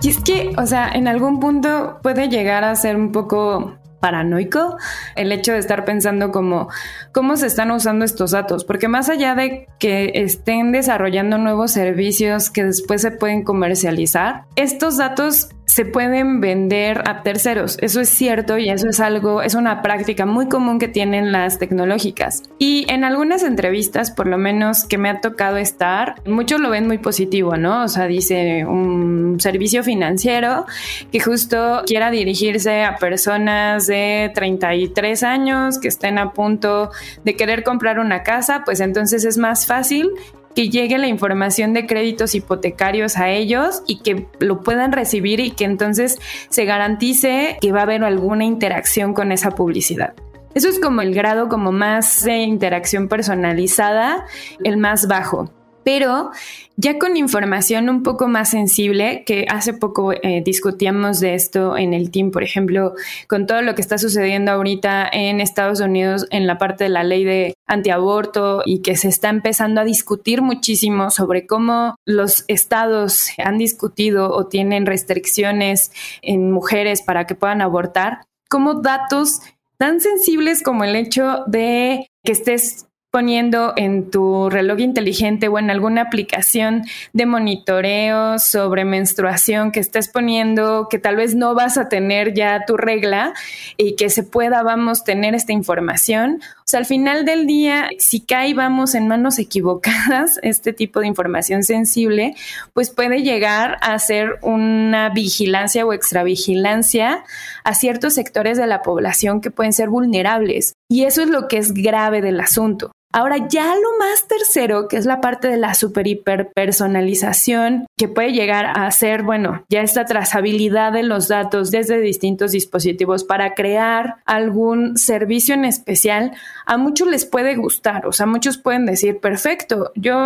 Y 0.00 0.08
es 0.08 0.20
que, 0.20 0.54
o 0.56 0.64
sea, 0.64 0.88
en 0.88 1.08
algún 1.08 1.40
punto 1.40 1.98
puede 2.02 2.30
llegar 2.30 2.64
a 2.64 2.74
ser 2.74 2.96
un 2.96 3.12
poco 3.12 3.78
paranoico 4.04 4.76
el 5.16 5.32
hecho 5.32 5.52
de 5.52 5.58
estar 5.60 5.86
pensando 5.86 6.30
como 6.30 6.68
cómo 7.10 7.38
se 7.38 7.46
están 7.46 7.70
usando 7.70 8.04
estos 8.04 8.32
datos, 8.32 8.62
porque 8.62 8.86
más 8.86 9.08
allá 9.08 9.34
de 9.34 9.66
que 9.78 10.12
estén 10.16 10.72
desarrollando 10.72 11.38
nuevos 11.38 11.70
servicios 11.70 12.50
que 12.50 12.64
después 12.64 13.00
se 13.00 13.12
pueden 13.12 13.44
comercializar, 13.44 14.44
estos 14.56 14.98
datos 14.98 15.48
se 15.66 15.84
pueden 15.84 16.40
vender 16.40 17.02
a 17.08 17.22
terceros. 17.22 17.78
Eso 17.80 18.00
es 18.00 18.08
cierto 18.08 18.58
y 18.58 18.68
eso 18.68 18.88
es 18.88 19.00
algo, 19.00 19.42
es 19.42 19.54
una 19.54 19.82
práctica 19.82 20.26
muy 20.26 20.48
común 20.48 20.78
que 20.78 20.88
tienen 20.88 21.32
las 21.32 21.58
tecnológicas. 21.58 22.42
Y 22.58 22.86
en 22.88 23.04
algunas 23.04 23.42
entrevistas, 23.42 24.10
por 24.10 24.26
lo 24.26 24.38
menos 24.38 24.84
que 24.84 24.98
me 24.98 25.08
ha 25.08 25.20
tocado 25.20 25.56
estar, 25.56 26.16
muchos 26.26 26.60
lo 26.60 26.70
ven 26.70 26.86
muy 26.86 26.98
positivo, 26.98 27.56
¿no? 27.56 27.84
O 27.84 27.88
sea, 27.88 28.06
dice 28.06 28.64
un 28.66 29.40
servicio 29.40 29.82
financiero 29.82 30.66
que 31.10 31.20
justo 31.20 31.82
quiera 31.86 32.10
dirigirse 32.10 32.84
a 32.84 32.96
personas 32.96 33.86
de 33.86 34.30
33 34.34 35.22
años 35.22 35.78
que 35.78 35.88
estén 35.88 36.18
a 36.18 36.32
punto 36.32 36.90
de 37.24 37.36
querer 37.36 37.62
comprar 37.62 37.98
una 37.98 38.22
casa, 38.22 38.62
pues 38.64 38.80
entonces 38.80 39.24
es 39.24 39.38
más 39.38 39.66
fácil 39.66 40.10
que 40.54 40.68
llegue 40.68 40.98
la 40.98 41.08
información 41.08 41.72
de 41.72 41.86
créditos 41.86 42.34
hipotecarios 42.34 43.16
a 43.16 43.30
ellos 43.30 43.82
y 43.86 44.00
que 44.00 44.26
lo 44.38 44.60
puedan 44.62 44.92
recibir 44.92 45.40
y 45.40 45.50
que 45.50 45.64
entonces 45.64 46.18
se 46.48 46.64
garantice 46.64 47.58
que 47.60 47.72
va 47.72 47.80
a 47.80 47.82
haber 47.84 48.04
alguna 48.04 48.44
interacción 48.44 49.14
con 49.14 49.32
esa 49.32 49.50
publicidad. 49.52 50.14
Eso 50.54 50.68
es 50.68 50.78
como 50.78 51.02
el 51.02 51.14
grado 51.14 51.48
como 51.48 51.72
más 51.72 52.22
de 52.22 52.38
interacción 52.38 53.08
personalizada, 53.08 54.24
el 54.62 54.76
más 54.76 55.08
bajo 55.08 55.50
pero 55.84 56.30
ya 56.76 56.98
con 56.98 57.16
información 57.16 57.88
un 57.88 58.02
poco 58.02 58.26
más 58.26 58.50
sensible, 58.50 59.22
que 59.24 59.46
hace 59.48 59.74
poco 59.74 60.12
eh, 60.12 60.42
discutíamos 60.44 61.20
de 61.20 61.34
esto 61.34 61.76
en 61.76 61.94
el 61.94 62.10
team, 62.10 62.30
por 62.30 62.42
ejemplo, 62.42 62.94
con 63.28 63.46
todo 63.46 63.62
lo 63.62 63.74
que 63.74 63.82
está 63.82 63.98
sucediendo 63.98 64.50
ahorita 64.50 65.08
en 65.12 65.40
Estados 65.40 65.80
Unidos 65.80 66.26
en 66.30 66.46
la 66.46 66.58
parte 66.58 66.84
de 66.84 66.90
la 66.90 67.04
ley 67.04 67.24
de 67.24 67.54
antiaborto 67.66 68.62
y 68.64 68.80
que 68.80 68.96
se 68.96 69.08
está 69.08 69.28
empezando 69.28 69.80
a 69.80 69.84
discutir 69.84 70.42
muchísimo 70.42 71.10
sobre 71.10 71.46
cómo 71.46 71.94
los 72.04 72.44
estados 72.48 73.28
han 73.38 73.58
discutido 73.58 74.30
o 74.30 74.46
tienen 74.46 74.86
restricciones 74.86 75.92
en 76.22 76.50
mujeres 76.50 77.02
para 77.02 77.26
que 77.26 77.34
puedan 77.34 77.60
abortar, 77.60 78.22
como 78.48 78.74
datos 78.74 79.40
tan 79.78 80.00
sensibles 80.00 80.62
como 80.62 80.84
el 80.84 80.96
hecho 80.96 81.44
de 81.46 82.08
que 82.24 82.32
estés 82.32 82.86
poniendo 83.14 83.74
en 83.76 84.10
tu 84.10 84.50
reloj 84.50 84.80
inteligente 84.80 85.46
o 85.46 85.60
en 85.60 85.70
alguna 85.70 86.02
aplicación 86.02 86.82
de 87.12 87.26
monitoreo 87.26 88.40
sobre 88.40 88.84
menstruación 88.84 89.70
que 89.70 89.78
estés 89.78 90.08
poniendo, 90.08 90.88
que 90.90 90.98
tal 90.98 91.14
vez 91.14 91.36
no 91.36 91.54
vas 91.54 91.78
a 91.78 91.88
tener 91.88 92.34
ya 92.34 92.64
tu 92.66 92.76
regla 92.76 93.32
y 93.76 93.94
que 93.94 94.10
se 94.10 94.24
pueda, 94.24 94.64
vamos, 94.64 95.04
tener 95.04 95.36
esta 95.36 95.52
información. 95.52 96.40
O 96.58 96.62
sea, 96.64 96.80
al 96.80 96.86
final 96.86 97.24
del 97.24 97.46
día, 97.46 97.88
si 98.00 98.18
cae, 98.18 98.52
vamos, 98.52 98.96
en 98.96 99.06
manos 99.06 99.38
equivocadas, 99.38 100.40
este 100.42 100.72
tipo 100.72 100.98
de 100.98 101.06
información 101.06 101.62
sensible, 101.62 102.34
pues 102.72 102.90
puede 102.90 103.22
llegar 103.22 103.76
a 103.80 103.96
ser 104.00 104.40
una 104.42 105.10
vigilancia 105.10 105.86
o 105.86 105.92
extravigilancia 105.92 107.22
a 107.62 107.74
ciertos 107.74 108.14
sectores 108.14 108.58
de 108.58 108.66
la 108.66 108.82
población 108.82 109.40
que 109.40 109.52
pueden 109.52 109.72
ser 109.72 109.88
vulnerables. 109.88 110.72
Y 110.90 111.04
eso 111.04 111.22
es 111.22 111.28
lo 111.28 111.46
que 111.46 111.58
es 111.58 111.74
grave 111.74 112.20
del 112.20 112.40
asunto. 112.40 112.90
Ahora 113.16 113.46
ya 113.48 113.76
lo 113.76 113.96
más 113.96 114.26
tercero, 114.26 114.88
que 114.88 114.96
es 114.96 115.06
la 115.06 115.20
parte 115.20 115.46
de 115.46 115.56
la 115.56 115.74
super 115.74 116.04
hiper 116.04 116.50
personalización, 116.52 117.86
que 117.96 118.08
puede 118.08 118.32
llegar 118.32 118.66
a 118.66 118.90
ser, 118.90 119.22
bueno, 119.22 119.64
ya 119.68 119.82
esta 119.82 120.04
trazabilidad 120.04 120.92
de 120.92 121.04
los 121.04 121.28
datos 121.28 121.70
desde 121.70 122.00
distintos 122.00 122.50
dispositivos 122.50 123.22
para 123.22 123.54
crear 123.54 124.16
algún 124.24 124.96
servicio 124.98 125.54
en 125.54 125.64
especial, 125.64 126.32
a 126.66 126.76
muchos 126.76 127.06
les 127.06 127.24
puede 127.24 127.54
gustar, 127.54 128.04
o 128.04 128.10
sea, 128.10 128.26
muchos 128.26 128.58
pueden 128.58 128.84
decir, 128.84 129.20
perfecto, 129.20 129.92
yo 129.94 130.16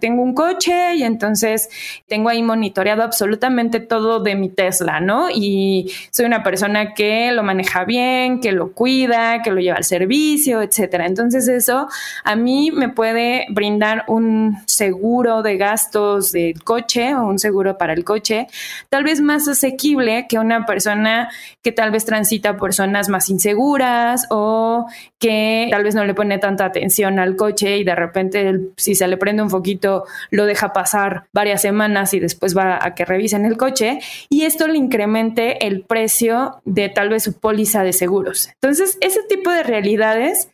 tengo 0.00 0.22
un 0.22 0.32
coche 0.32 0.94
y 0.94 1.02
entonces 1.02 1.68
tengo 2.06 2.28
ahí 2.28 2.44
monitoreado 2.44 3.02
absolutamente 3.02 3.80
todo 3.80 4.20
de 4.20 4.36
mi 4.36 4.48
Tesla, 4.48 5.00
¿no? 5.00 5.28
Y 5.28 5.90
soy 6.12 6.26
una 6.26 6.44
persona 6.44 6.94
que 6.94 7.32
lo 7.32 7.42
maneja 7.42 7.84
bien, 7.84 8.38
que 8.38 8.52
lo 8.52 8.70
cuida, 8.74 9.42
que 9.42 9.50
lo 9.50 9.60
lleva 9.60 9.78
al 9.78 9.84
servicio, 9.84 10.62
etcétera. 10.62 11.06
Entonces 11.06 11.48
eso 11.48 11.88
a 12.28 12.36
mí 12.36 12.70
me 12.70 12.90
puede 12.90 13.46
brindar 13.48 14.04
un 14.06 14.58
seguro 14.66 15.40
de 15.40 15.56
gastos 15.56 16.30
del 16.32 16.62
coche 16.62 17.14
o 17.14 17.26
un 17.26 17.38
seguro 17.38 17.78
para 17.78 17.94
el 17.94 18.04
coche, 18.04 18.48
tal 18.90 19.02
vez 19.02 19.22
más 19.22 19.48
asequible 19.48 20.26
que 20.28 20.38
una 20.38 20.66
persona 20.66 21.30
que 21.62 21.72
tal 21.72 21.90
vez 21.90 22.04
transita 22.04 22.58
por 22.58 22.74
zonas 22.74 23.08
más 23.08 23.30
inseguras 23.30 24.26
o 24.28 24.84
que 25.18 25.68
tal 25.70 25.84
vez 25.84 25.94
no 25.94 26.04
le 26.04 26.12
pone 26.12 26.36
tanta 26.36 26.66
atención 26.66 27.18
al 27.18 27.34
coche 27.34 27.78
y 27.78 27.84
de 27.84 27.94
repente 27.94 28.60
si 28.76 28.94
se 28.94 29.08
le 29.08 29.16
prende 29.16 29.42
un 29.42 29.48
foquito 29.48 30.04
lo 30.30 30.44
deja 30.44 30.74
pasar 30.74 31.24
varias 31.32 31.62
semanas 31.62 32.12
y 32.12 32.20
después 32.20 32.54
va 32.54 32.78
a 32.82 32.94
que 32.94 33.06
revisen 33.06 33.46
el 33.46 33.56
coche 33.56 34.00
y 34.28 34.42
esto 34.42 34.68
le 34.68 34.76
incremente 34.76 35.66
el 35.66 35.80
precio 35.80 36.60
de 36.66 36.90
tal 36.90 37.08
vez 37.08 37.22
su 37.22 37.40
póliza 37.40 37.84
de 37.84 37.94
seguros. 37.94 38.50
Entonces, 38.60 38.98
ese 39.00 39.22
tipo 39.22 39.50
de 39.50 39.62
realidades 39.62 40.50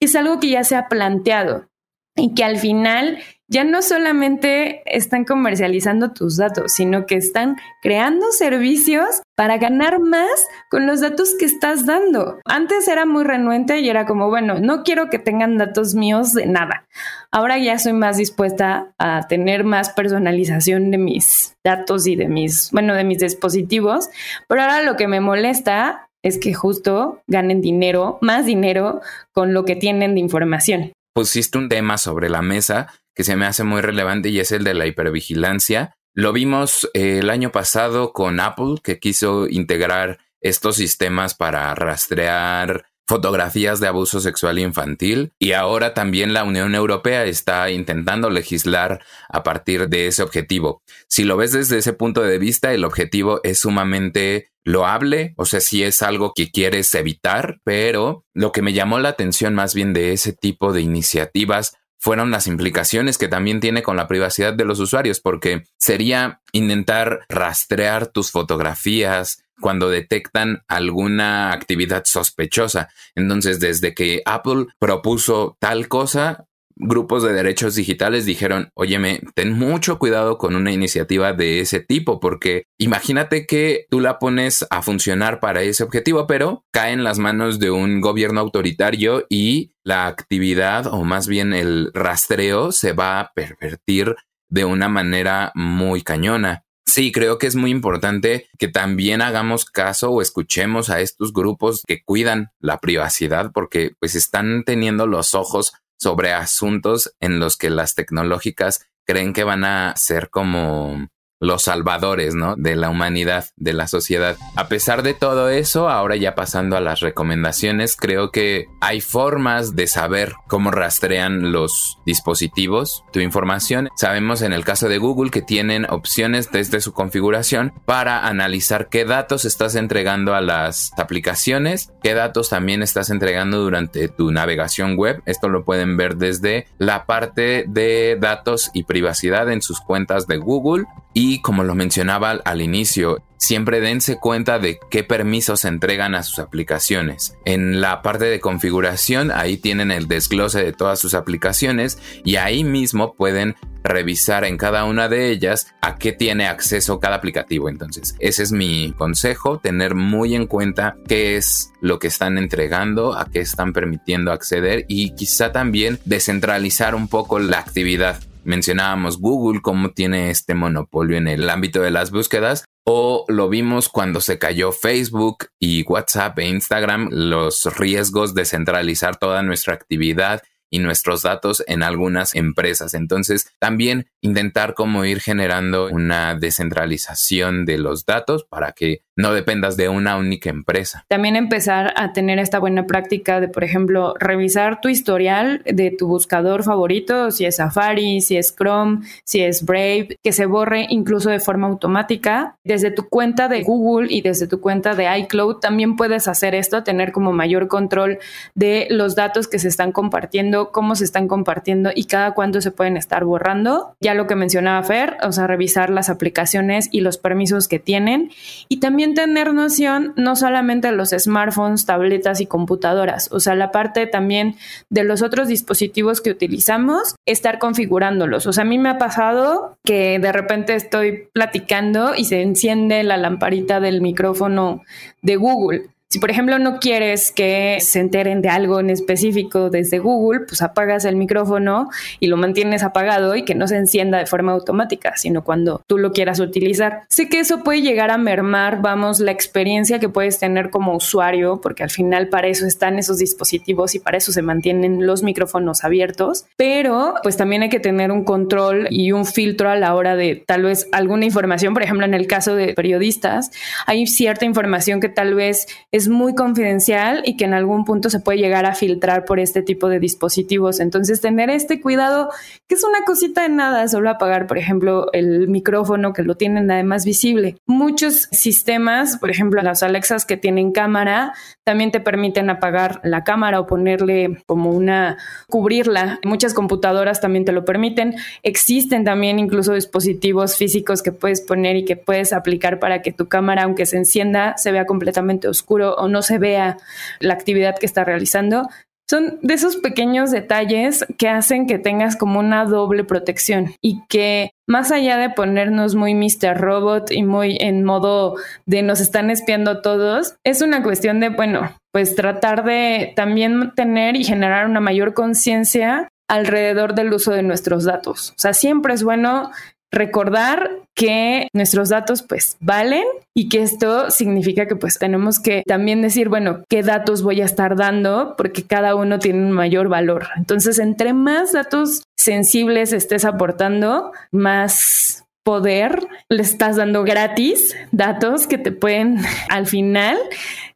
es 0.00 0.16
algo 0.16 0.40
que 0.40 0.50
ya 0.50 0.64
se 0.64 0.76
ha 0.76 0.88
planteado 0.88 1.68
y 2.16 2.34
que 2.34 2.44
al 2.44 2.58
final 2.58 3.18
ya 3.50 3.64
no 3.64 3.80
solamente 3.80 4.82
están 4.84 5.24
comercializando 5.24 6.12
tus 6.12 6.36
datos, 6.36 6.74
sino 6.74 7.06
que 7.06 7.14
están 7.14 7.56
creando 7.80 8.30
servicios 8.30 9.22
para 9.34 9.56
ganar 9.56 10.00
más 10.00 10.28
con 10.70 10.86
los 10.86 11.00
datos 11.00 11.34
que 11.38 11.46
estás 11.46 11.86
dando. 11.86 12.38
Antes 12.44 12.86
era 12.88 13.06
muy 13.06 13.24
renuente 13.24 13.80
y 13.80 13.88
era 13.88 14.04
como, 14.04 14.28
bueno, 14.28 14.60
no 14.60 14.82
quiero 14.82 15.08
que 15.08 15.18
tengan 15.18 15.56
datos 15.56 15.94
míos 15.94 16.34
de 16.34 16.44
nada. 16.44 16.86
Ahora 17.30 17.56
ya 17.56 17.78
soy 17.78 17.94
más 17.94 18.18
dispuesta 18.18 18.92
a 18.98 19.26
tener 19.28 19.64
más 19.64 19.90
personalización 19.90 20.90
de 20.90 20.98
mis 20.98 21.56
datos 21.64 22.06
y 22.06 22.16
de 22.16 22.28
mis, 22.28 22.70
bueno, 22.72 22.94
de 22.94 23.04
mis 23.04 23.18
dispositivos, 23.18 24.10
pero 24.46 24.62
ahora 24.62 24.82
lo 24.82 24.96
que 24.96 25.08
me 25.08 25.20
molesta 25.20 26.07
es 26.22 26.38
que 26.38 26.54
justo 26.54 27.22
ganen 27.26 27.60
dinero, 27.60 28.18
más 28.20 28.46
dinero 28.46 29.00
con 29.32 29.54
lo 29.54 29.64
que 29.64 29.76
tienen 29.76 30.14
de 30.14 30.20
información. 30.20 30.92
Pusiste 31.14 31.58
un 31.58 31.68
tema 31.68 31.98
sobre 31.98 32.28
la 32.28 32.42
mesa 32.42 32.92
que 33.14 33.24
se 33.24 33.36
me 33.36 33.46
hace 33.46 33.64
muy 33.64 33.80
relevante 33.80 34.28
y 34.28 34.38
es 34.38 34.52
el 34.52 34.64
de 34.64 34.74
la 34.74 34.86
hipervigilancia. 34.86 35.96
Lo 36.14 36.32
vimos 36.32 36.88
eh, 36.94 37.18
el 37.18 37.30
año 37.30 37.50
pasado 37.50 38.12
con 38.12 38.38
Apple, 38.40 38.76
que 38.82 38.98
quiso 38.98 39.48
integrar 39.48 40.18
estos 40.40 40.76
sistemas 40.76 41.34
para 41.34 41.74
rastrear 41.74 42.86
fotografías 43.08 43.80
de 43.80 43.88
abuso 43.88 44.20
sexual 44.20 44.58
infantil 44.58 45.32
y 45.38 45.52
ahora 45.52 45.94
también 45.94 46.34
la 46.34 46.44
Unión 46.44 46.74
Europea 46.74 47.24
está 47.24 47.70
intentando 47.70 48.28
legislar 48.28 49.02
a 49.30 49.42
partir 49.42 49.88
de 49.88 50.08
ese 50.08 50.22
objetivo. 50.22 50.82
Si 51.08 51.24
lo 51.24 51.38
ves 51.38 51.52
desde 51.52 51.78
ese 51.78 51.94
punto 51.94 52.20
de 52.20 52.38
vista, 52.38 52.72
el 52.74 52.84
objetivo 52.84 53.40
es 53.44 53.60
sumamente 53.60 54.50
loable, 54.68 55.32
o 55.36 55.46
sea, 55.46 55.60
si 55.60 55.82
es 55.82 56.02
algo 56.02 56.32
que 56.34 56.50
quieres 56.50 56.94
evitar, 56.94 57.58
pero 57.64 58.24
lo 58.34 58.52
que 58.52 58.60
me 58.60 58.74
llamó 58.74 58.98
la 58.98 59.08
atención 59.08 59.54
más 59.54 59.74
bien 59.74 59.94
de 59.94 60.12
ese 60.12 60.32
tipo 60.34 60.72
de 60.72 60.82
iniciativas 60.82 61.76
fueron 61.98 62.30
las 62.30 62.46
implicaciones 62.46 63.18
que 63.18 63.28
también 63.28 63.60
tiene 63.60 63.82
con 63.82 63.96
la 63.96 64.06
privacidad 64.06 64.52
de 64.52 64.66
los 64.66 64.78
usuarios, 64.78 65.20
porque 65.20 65.64
sería 65.78 66.40
intentar 66.52 67.20
rastrear 67.28 68.08
tus 68.08 68.30
fotografías, 68.30 69.38
cuando 69.60 69.90
detectan 69.90 70.62
alguna 70.68 71.52
actividad 71.52 72.04
sospechosa. 72.04 72.88
Entonces, 73.14 73.60
desde 73.60 73.94
que 73.94 74.22
Apple 74.24 74.66
propuso 74.78 75.56
tal 75.60 75.88
cosa, 75.88 76.46
grupos 76.78 77.22
de 77.22 77.32
derechos 77.32 77.74
digitales 77.74 78.24
dijeron, 78.24 78.70
óyeme, 78.74 79.20
ten 79.34 79.52
mucho 79.52 79.98
cuidado 79.98 80.38
con 80.38 80.54
una 80.54 80.72
iniciativa 80.72 81.32
de 81.32 81.60
ese 81.60 81.80
tipo, 81.80 82.20
porque 82.20 82.64
imagínate 82.78 83.46
que 83.46 83.86
tú 83.90 84.00
la 84.00 84.18
pones 84.18 84.66
a 84.70 84.82
funcionar 84.82 85.40
para 85.40 85.62
ese 85.62 85.82
objetivo, 85.82 86.26
pero 86.26 86.64
cae 86.72 86.92
en 86.92 87.04
las 87.04 87.18
manos 87.18 87.58
de 87.58 87.70
un 87.70 88.00
gobierno 88.00 88.40
autoritario 88.40 89.26
y 89.28 89.72
la 89.84 90.06
actividad 90.06 90.86
o 90.86 91.04
más 91.04 91.26
bien 91.28 91.52
el 91.52 91.90
rastreo 91.94 92.72
se 92.72 92.92
va 92.92 93.20
a 93.20 93.32
pervertir 93.34 94.14
de 94.48 94.64
una 94.64 94.88
manera 94.88 95.52
muy 95.54 96.02
cañona. 96.02 96.64
Sí, 96.86 97.12
creo 97.12 97.36
que 97.36 97.46
es 97.46 97.54
muy 97.54 97.70
importante 97.70 98.48
que 98.58 98.66
también 98.66 99.20
hagamos 99.20 99.66
caso 99.66 100.10
o 100.10 100.22
escuchemos 100.22 100.88
a 100.88 101.00
estos 101.00 101.34
grupos 101.34 101.82
que 101.86 102.02
cuidan 102.02 102.48
la 102.60 102.78
privacidad 102.78 103.50
porque 103.52 103.92
pues 104.00 104.14
están 104.14 104.64
teniendo 104.64 105.06
los 105.06 105.34
ojos 105.34 105.74
sobre 105.98 106.32
asuntos 106.32 107.14
en 107.20 107.40
los 107.40 107.56
que 107.56 107.70
las 107.70 107.94
tecnológicas 107.94 108.86
creen 109.04 109.32
que 109.32 109.44
van 109.44 109.64
a 109.64 109.94
ser 109.96 110.30
como 110.30 111.08
los 111.40 111.62
salvadores, 111.62 112.34
¿no? 112.34 112.56
De 112.56 112.76
la 112.76 112.90
humanidad, 112.90 113.46
de 113.56 113.72
la 113.72 113.86
sociedad. 113.86 114.36
A 114.56 114.68
pesar 114.68 115.02
de 115.02 115.14
todo 115.14 115.48
eso, 115.50 115.88
ahora 115.88 116.16
ya 116.16 116.34
pasando 116.34 116.76
a 116.76 116.80
las 116.80 117.00
recomendaciones, 117.00 117.96
creo 117.96 118.30
que 118.30 118.66
hay 118.80 119.00
formas 119.00 119.76
de 119.76 119.86
saber 119.86 120.34
cómo 120.48 120.70
rastrean 120.70 121.52
los 121.52 121.98
dispositivos 122.04 123.04
tu 123.12 123.20
información. 123.20 123.88
Sabemos 123.96 124.42
en 124.42 124.52
el 124.52 124.64
caso 124.64 124.88
de 124.88 124.98
Google 124.98 125.30
que 125.30 125.42
tienen 125.42 125.86
opciones 125.90 126.50
desde 126.50 126.80
su 126.80 126.92
configuración 126.92 127.72
para 127.84 128.26
analizar 128.26 128.88
qué 128.88 129.04
datos 129.04 129.44
estás 129.44 129.74
entregando 129.74 130.34
a 130.34 130.40
las 130.40 130.92
aplicaciones, 130.98 131.92
qué 132.02 132.14
datos 132.14 132.48
también 132.48 132.82
estás 132.82 133.10
entregando 133.10 133.58
durante 133.58 134.08
tu 134.08 134.30
navegación 134.32 134.96
web. 134.96 135.22
Esto 135.26 135.48
lo 135.48 135.64
pueden 135.64 135.96
ver 135.96 136.16
desde 136.16 136.66
la 136.78 137.06
parte 137.06 137.64
de 137.68 138.16
datos 138.20 138.70
y 138.74 138.84
privacidad 138.84 139.50
en 139.50 139.62
sus 139.62 139.80
cuentas 139.80 140.26
de 140.26 140.38
Google 140.38 140.86
y 141.20 141.40
como 141.40 141.64
lo 141.64 141.74
mencionaba 141.74 142.30
al 142.30 142.62
inicio, 142.62 143.24
siempre 143.38 143.80
dense 143.80 144.18
cuenta 144.18 144.60
de 144.60 144.78
qué 144.88 145.02
permisos 145.02 145.64
entregan 145.64 146.14
a 146.14 146.22
sus 146.22 146.38
aplicaciones. 146.38 147.34
En 147.44 147.80
la 147.80 148.02
parte 148.02 148.26
de 148.26 148.38
configuración, 148.38 149.32
ahí 149.32 149.56
tienen 149.56 149.90
el 149.90 150.06
desglose 150.06 150.62
de 150.62 150.72
todas 150.72 151.00
sus 151.00 151.14
aplicaciones 151.14 151.98
y 152.24 152.36
ahí 152.36 152.62
mismo 152.62 153.14
pueden 153.14 153.56
revisar 153.82 154.44
en 154.44 154.58
cada 154.58 154.84
una 154.84 155.08
de 155.08 155.30
ellas 155.30 155.74
a 155.82 155.96
qué 155.96 156.12
tiene 156.12 156.46
acceso 156.46 157.00
cada 157.00 157.16
aplicativo. 157.16 157.68
Entonces, 157.68 158.14
ese 158.20 158.44
es 158.44 158.52
mi 158.52 158.94
consejo, 158.96 159.58
tener 159.58 159.96
muy 159.96 160.36
en 160.36 160.46
cuenta 160.46 160.98
qué 161.08 161.34
es 161.34 161.72
lo 161.80 161.98
que 161.98 162.06
están 162.06 162.38
entregando, 162.38 163.18
a 163.18 163.24
qué 163.24 163.40
están 163.40 163.72
permitiendo 163.72 164.30
acceder 164.30 164.84
y 164.86 165.16
quizá 165.16 165.50
también 165.50 165.98
descentralizar 166.04 166.94
un 166.94 167.08
poco 167.08 167.40
la 167.40 167.58
actividad 167.58 168.20
mencionábamos 168.48 169.18
Google, 169.20 169.60
cómo 169.60 169.90
tiene 169.90 170.30
este 170.30 170.54
monopolio 170.54 171.18
en 171.18 171.28
el 171.28 171.48
ámbito 171.50 171.82
de 171.82 171.90
las 171.90 172.10
búsquedas, 172.10 172.64
o 172.84 173.26
lo 173.28 173.50
vimos 173.50 173.90
cuando 173.90 174.22
se 174.22 174.38
cayó 174.38 174.72
Facebook 174.72 175.48
y 175.60 175.84
WhatsApp 175.86 176.38
e 176.38 176.48
Instagram, 176.48 177.10
los 177.12 177.66
riesgos 177.76 178.34
de 178.34 178.46
centralizar 178.46 179.18
toda 179.18 179.42
nuestra 179.42 179.74
actividad 179.74 180.42
y 180.70 180.78
nuestros 180.78 181.22
datos 181.22 181.62
en 181.66 181.82
algunas 181.82 182.34
empresas. 182.34 182.94
Entonces, 182.94 183.50
también 183.58 184.06
intentar 184.20 184.74
como 184.74 185.04
ir 185.04 185.20
generando 185.20 185.86
una 185.86 186.34
descentralización 186.34 187.64
de 187.64 187.78
los 187.78 188.04
datos 188.04 188.44
para 188.44 188.72
que 188.72 189.02
no 189.16 189.32
dependas 189.32 189.76
de 189.76 189.88
una 189.88 190.16
única 190.16 190.48
empresa. 190.48 191.04
También 191.08 191.34
empezar 191.36 191.92
a 191.96 192.12
tener 192.12 192.38
esta 192.38 192.58
buena 192.60 192.86
práctica 192.86 193.40
de, 193.40 193.48
por 193.48 193.64
ejemplo, 193.64 194.14
revisar 194.18 194.80
tu 194.80 194.88
historial 194.88 195.62
de 195.64 195.90
tu 195.90 196.06
buscador 196.06 196.62
favorito, 196.62 197.30
si 197.30 197.44
es 197.44 197.56
Safari, 197.56 198.20
si 198.20 198.36
es 198.36 198.54
Chrome, 198.54 199.00
si 199.24 199.40
es 199.40 199.64
Brave, 199.64 200.16
que 200.22 200.32
se 200.32 200.46
borre 200.46 200.86
incluso 200.88 201.30
de 201.30 201.40
forma 201.40 201.66
automática. 201.66 202.56
Desde 202.64 202.90
tu 202.90 203.08
cuenta 203.08 203.48
de 203.48 203.62
Google 203.62 204.06
y 204.10 204.22
desde 204.22 204.46
tu 204.46 204.60
cuenta 204.60 204.94
de 204.94 205.18
iCloud 205.18 205.56
también 205.56 205.96
puedes 205.96 206.28
hacer 206.28 206.54
esto, 206.54 206.84
tener 206.84 207.12
como 207.12 207.32
mayor 207.32 207.68
control 207.68 208.18
de 208.54 208.86
los 208.90 209.16
datos 209.16 209.48
que 209.48 209.58
se 209.58 209.68
están 209.68 209.92
compartiendo, 209.92 210.57
cómo 210.66 210.94
se 210.94 211.04
están 211.04 211.28
compartiendo 211.28 211.90
y 211.94 212.04
cada 212.04 212.32
cuánto 212.32 212.60
se 212.60 212.70
pueden 212.70 212.96
estar 212.96 213.24
borrando. 213.24 213.94
Ya 214.00 214.14
lo 214.14 214.26
que 214.26 214.34
mencionaba 214.34 214.82
Fer, 214.82 215.16
o 215.22 215.32
sea, 215.32 215.46
revisar 215.46 215.90
las 215.90 216.10
aplicaciones 216.10 216.88
y 216.92 217.00
los 217.00 217.18
permisos 217.18 217.68
que 217.68 217.78
tienen 217.78 218.30
y 218.68 218.80
también 218.80 219.14
tener 219.14 219.54
noción 219.54 220.12
no 220.16 220.36
solamente 220.36 220.88
de 220.88 220.96
los 220.96 221.10
smartphones, 221.10 221.86
tabletas 221.86 222.40
y 222.40 222.46
computadoras, 222.46 223.28
o 223.32 223.40
sea, 223.40 223.54
la 223.54 223.70
parte 223.70 224.06
también 224.06 224.56
de 224.90 225.04
los 225.04 225.22
otros 225.22 225.48
dispositivos 225.48 226.20
que 226.20 226.30
utilizamos, 226.30 227.14
estar 227.26 227.58
configurándolos. 227.58 228.46
O 228.46 228.52
sea, 228.52 228.62
a 228.62 228.66
mí 228.66 228.78
me 228.78 228.90
ha 228.90 228.98
pasado 228.98 229.76
que 229.84 230.18
de 230.18 230.32
repente 230.32 230.74
estoy 230.74 231.28
platicando 231.32 232.14
y 232.14 232.24
se 232.24 232.42
enciende 232.42 233.02
la 233.02 233.16
lamparita 233.16 233.80
del 233.80 234.00
micrófono 234.00 234.82
de 235.22 235.36
Google 235.36 235.90
si, 236.10 236.20
por 236.20 236.30
ejemplo, 236.30 236.58
no 236.58 236.78
quieres 236.78 237.30
que 237.30 237.78
se 237.82 238.00
enteren 238.00 238.40
de 238.40 238.48
algo 238.48 238.80
en 238.80 238.88
específico 238.88 239.68
desde 239.68 239.98
Google, 239.98 240.46
pues 240.46 240.62
apagas 240.62 241.04
el 241.04 241.16
micrófono 241.16 241.90
y 242.18 242.28
lo 242.28 242.38
mantienes 242.38 242.82
apagado 242.82 243.36
y 243.36 243.44
que 243.44 243.54
no 243.54 243.68
se 243.68 243.76
encienda 243.76 244.16
de 244.16 244.24
forma 244.24 244.52
automática, 244.52 245.18
sino 245.18 245.44
cuando 245.44 245.82
tú 245.86 245.98
lo 245.98 246.12
quieras 246.12 246.40
utilizar. 246.40 247.02
Sé 247.08 247.28
que 247.28 247.40
eso 247.40 247.62
puede 247.62 247.82
llegar 247.82 248.10
a 248.10 248.16
mermar, 248.16 248.80
vamos, 248.80 249.20
la 249.20 249.32
experiencia 249.32 249.98
que 249.98 250.08
puedes 250.08 250.38
tener 250.38 250.70
como 250.70 250.96
usuario, 250.96 251.60
porque 251.60 251.82
al 251.82 251.90
final 251.90 252.28
para 252.28 252.48
eso 252.48 252.64
están 252.64 252.98
esos 252.98 253.18
dispositivos 253.18 253.94
y 253.94 253.98
para 253.98 254.16
eso 254.16 254.32
se 254.32 254.40
mantienen 254.40 255.06
los 255.06 255.22
micrófonos 255.22 255.84
abiertos, 255.84 256.46
pero 256.56 257.16
pues 257.22 257.36
también 257.36 257.64
hay 257.64 257.68
que 257.68 257.80
tener 257.80 258.12
un 258.12 258.24
control 258.24 258.86
y 258.88 259.12
un 259.12 259.26
filtro 259.26 259.68
a 259.68 259.76
la 259.76 259.94
hora 259.94 260.16
de 260.16 260.42
tal 260.46 260.62
vez 260.62 260.88
alguna 260.90 261.26
información, 261.26 261.74
por 261.74 261.82
ejemplo, 261.82 262.06
en 262.06 262.14
el 262.14 262.26
caso 262.26 262.54
de 262.54 262.72
periodistas, 262.72 263.50
hay 263.84 264.06
cierta 264.06 264.46
información 264.46 265.00
que 265.00 265.10
tal 265.10 265.34
vez 265.34 265.66
muy 266.06 266.36
confidencial 266.36 267.22
y 267.24 267.36
que 267.36 267.46
en 267.46 267.54
algún 267.54 267.84
punto 267.84 268.10
se 268.10 268.20
puede 268.20 268.38
llegar 268.38 268.66
a 268.66 268.74
filtrar 268.74 269.24
por 269.24 269.40
este 269.40 269.62
tipo 269.62 269.88
de 269.88 269.98
dispositivos. 269.98 270.78
Entonces, 270.78 271.20
tener 271.20 271.50
este 271.50 271.80
cuidado, 271.80 272.30
que 272.68 272.76
es 272.76 272.84
una 272.84 273.04
cosita 273.04 273.42
de 273.42 273.48
nada, 273.48 273.88
solo 273.88 274.10
apagar, 274.10 274.46
por 274.46 274.58
ejemplo, 274.58 275.10
el 275.12 275.48
micrófono 275.48 276.12
que 276.12 276.22
lo 276.22 276.36
tienen 276.36 276.70
además 276.70 277.04
visible. 277.04 277.56
Muchos 277.66 278.28
sistemas, 278.30 279.16
por 279.16 279.30
ejemplo, 279.30 279.62
las 279.62 279.82
Alexas 279.82 280.24
que 280.24 280.36
tienen 280.36 280.70
cámara, 280.70 281.32
también 281.64 281.90
te 281.90 282.00
permiten 282.00 282.48
apagar 282.50 283.00
la 283.02 283.24
cámara 283.24 283.60
o 283.60 283.66
ponerle 283.66 284.42
como 284.46 284.70
una, 284.70 285.18
cubrirla. 285.48 286.18
Muchas 286.24 286.54
computadoras 286.54 287.20
también 287.20 287.44
te 287.44 287.52
lo 287.52 287.64
permiten. 287.64 288.14
Existen 288.42 289.04
también 289.04 289.38
incluso 289.38 289.74
dispositivos 289.74 290.56
físicos 290.56 291.02
que 291.02 291.12
puedes 291.12 291.40
poner 291.40 291.76
y 291.76 291.84
que 291.84 291.96
puedes 291.96 292.32
aplicar 292.32 292.78
para 292.78 293.02
que 293.02 293.12
tu 293.12 293.28
cámara, 293.28 293.64
aunque 293.64 293.86
se 293.86 293.96
encienda, 293.96 294.56
se 294.56 294.72
vea 294.72 294.86
completamente 294.86 295.48
oscuro 295.48 295.87
o 295.96 296.08
no 296.08 296.22
se 296.22 296.38
vea 296.38 296.76
la 297.20 297.34
actividad 297.34 297.76
que 297.78 297.86
está 297.86 298.04
realizando. 298.04 298.68
Son 299.10 299.38
de 299.40 299.54
esos 299.54 299.76
pequeños 299.76 300.30
detalles 300.30 301.06
que 301.16 301.28
hacen 301.28 301.66
que 301.66 301.78
tengas 301.78 302.14
como 302.14 302.40
una 302.40 302.66
doble 302.66 303.04
protección 303.04 303.74
y 303.80 304.02
que 304.06 304.50
más 304.66 304.92
allá 304.92 305.16
de 305.16 305.30
ponernos 305.30 305.94
muy 305.94 306.14
Mr. 306.14 306.58
Robot 306.60 307.10
y 307.10 307.22
muy 307.22 307.56
en 307.58 307.84
modo 307.84 308.36
de 308.66 308.82
nos 308.82 309.00
están 309.00 309.30
espiando 309.30 309.80
todos, 309.80 310.34
es 310.44 310.60
una 310.60 310.82
cuestión 310.82 311.20
de, 311.20 311.30
bueno, 311.30 311.74
pues 311.90 312.14
tratar 312.14 312.64
de 312.64 313.14
también 313.16 313.72
tener 313.74 314.14
y 314.14 314.24
generar 314.24 314.66
una 314.66 314.80
mayor 314.80 315.14
conciencia 315.14 316.08
alrededor 316.28 316.94
del 316.94 317.12
uso 317.14 317.32
de 317.32 317.42
nuestros 317.42 317.84
datos. 317.84 318.32
O 318.36 318.38
sea, 318.38 318.52
siempre 318.52 318.92
es 318.92 319.02
bueno 319.02 319.50
recordar 319.90 320.70
que 320.94 321.48
nuestros 321.52 321.88
datos 321.88 322.22
pues 322.22 322.56
valen 322.60 323.04
y 323.34 323.48
que 323.48 323.62
esto 323.62 324.10
significa 324.10 324.66
que 324.66 324.76
pues 324.76 324.98
tenemos 324.98 325.38
que 325.38 325.62
también 325.66 326.02
decir, 326.02 326.28
bueno, 326.28 326.64
qué 326.68 326.82
datos 326.82 327.22
voy 327.22 327.40
a 327.40 327.44
estar 327.44 327.76
dando 327.76 328.34
porque 328.36 328.64
cada 328.64 328.94
uno 328.94 329.18
tiene 329.18 329.38
un 329.38 329.52
mayor 329.52 329.88
valor. 329.88 330.26
Entonces, 330.36 330.78
entre 330.78 331.12
más 331.12 331.52
datos 331.52 332.02
sensibles 332.16 332.92
estés 332.92 333.24
aportando, 333.24 334.12
más 334.32 335.24
poder 335.48 336.06
le 336.28 336.42
estás 336.42 336.76
dando 336.76 337.04
gratis 337.04 337.74
datos 337.90 338.46
que 338.46 338.58
te 338.58 338.70
pueden 338.70 339.16
al 339.48 339.66
final 339.66 340.18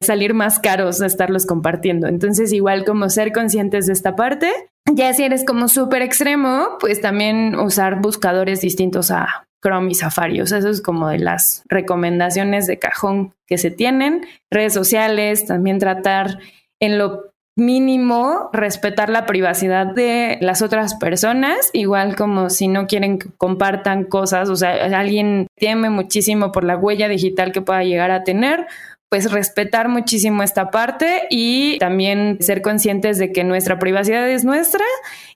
salir 0.00 0.32
más 0.32 0.58
caros 0.58 0.98
de 0.98 1.08
estarlos 1.08 1.44
compartiendo. 1.44 2.06
Entonces, 2.06 2.54
igual 2.54 2.86
como 2.86 3.10
ser 3.10 3.32
conscientes 3.32 3.86
de 3.86 3.92
esta 3.92 4.16
parte 4.16 4.50
ya 4.90 5.12
si 5.12 5.24
eres 5.24 5.44
como 5.44 5.68
súper 5.68 6.00
extremo, 6.00 6.78
pues 6.80 7.02
también 7.02 7.54
usar 7.56 8.00
buscadores 8.00 8.62
distintos 8.62 9.10
a 9.10 9.46
Chrome 9.62 9.90
y 9.90 9.94
Safari. 9.94 10.40
O 10.40 10.46
sea, 10.46 10.58
eso 10.58 10.70
es 10.70 10.80
como 10.80 11.08
de 11.08 11.18
las 11.18 11.64
recomendaciones 11.68 12.66
de 12.66 12.78
cajón 12.78 13.34
que 13.46 13.58
se 13.58 13.70
tienen. 13.70 14.26
Redes 14.50 14.72
sociales, 14.72 15.44
también 15.44 15.78
tratar 15.78 16.38
en 16.80 16.96
lo 16.96 17.31
mínimo 17.56 18.48
respetar 18.52 19.10
la 19.10 19.26
privacidad 19.26 19.86
de 19.86 20.38
las 20.40 20.62
otras 20.62 20.94
personas, 20.94 21.70
igual 21.72 22.16
como 22.16 22.48
si 22.50 22.68
no 22.68 22.86
quieren 22.86 23.18
que 23.18 23.28
compartan 23.36 24.04
cosas, 24.04 24.48
o 24.48 24.56
sea, 24.56 24.98
alguien 24.98 25.46
teme 25.56 25.90
muchísimo 25.90 26.50
por 26.52 26.64
la 26.64 26.76
huella 26.76 27.08
digital 27.08 27.52
que 27.52 27.60
pueda 27.60 27.84
llegar 27.84 28.10
a 28.10 28.24
tener, 28.24 28.66
pues 29.12 29.30
respetar 29.30 29.88
muchísimo 29.88 30.42
esta 30.42 30.70
parte 30.70 31.24
y 31.28 31.76
también 31.78 32.38
ser 32.40 32.62
conscientes 32.62 33.18
de 33.18 33.30
que 33.30 33.44
nuestra 33.44 33.78
privacidad 33.78 34.26
es 34.26 34.42
nuestra 34.42 34.84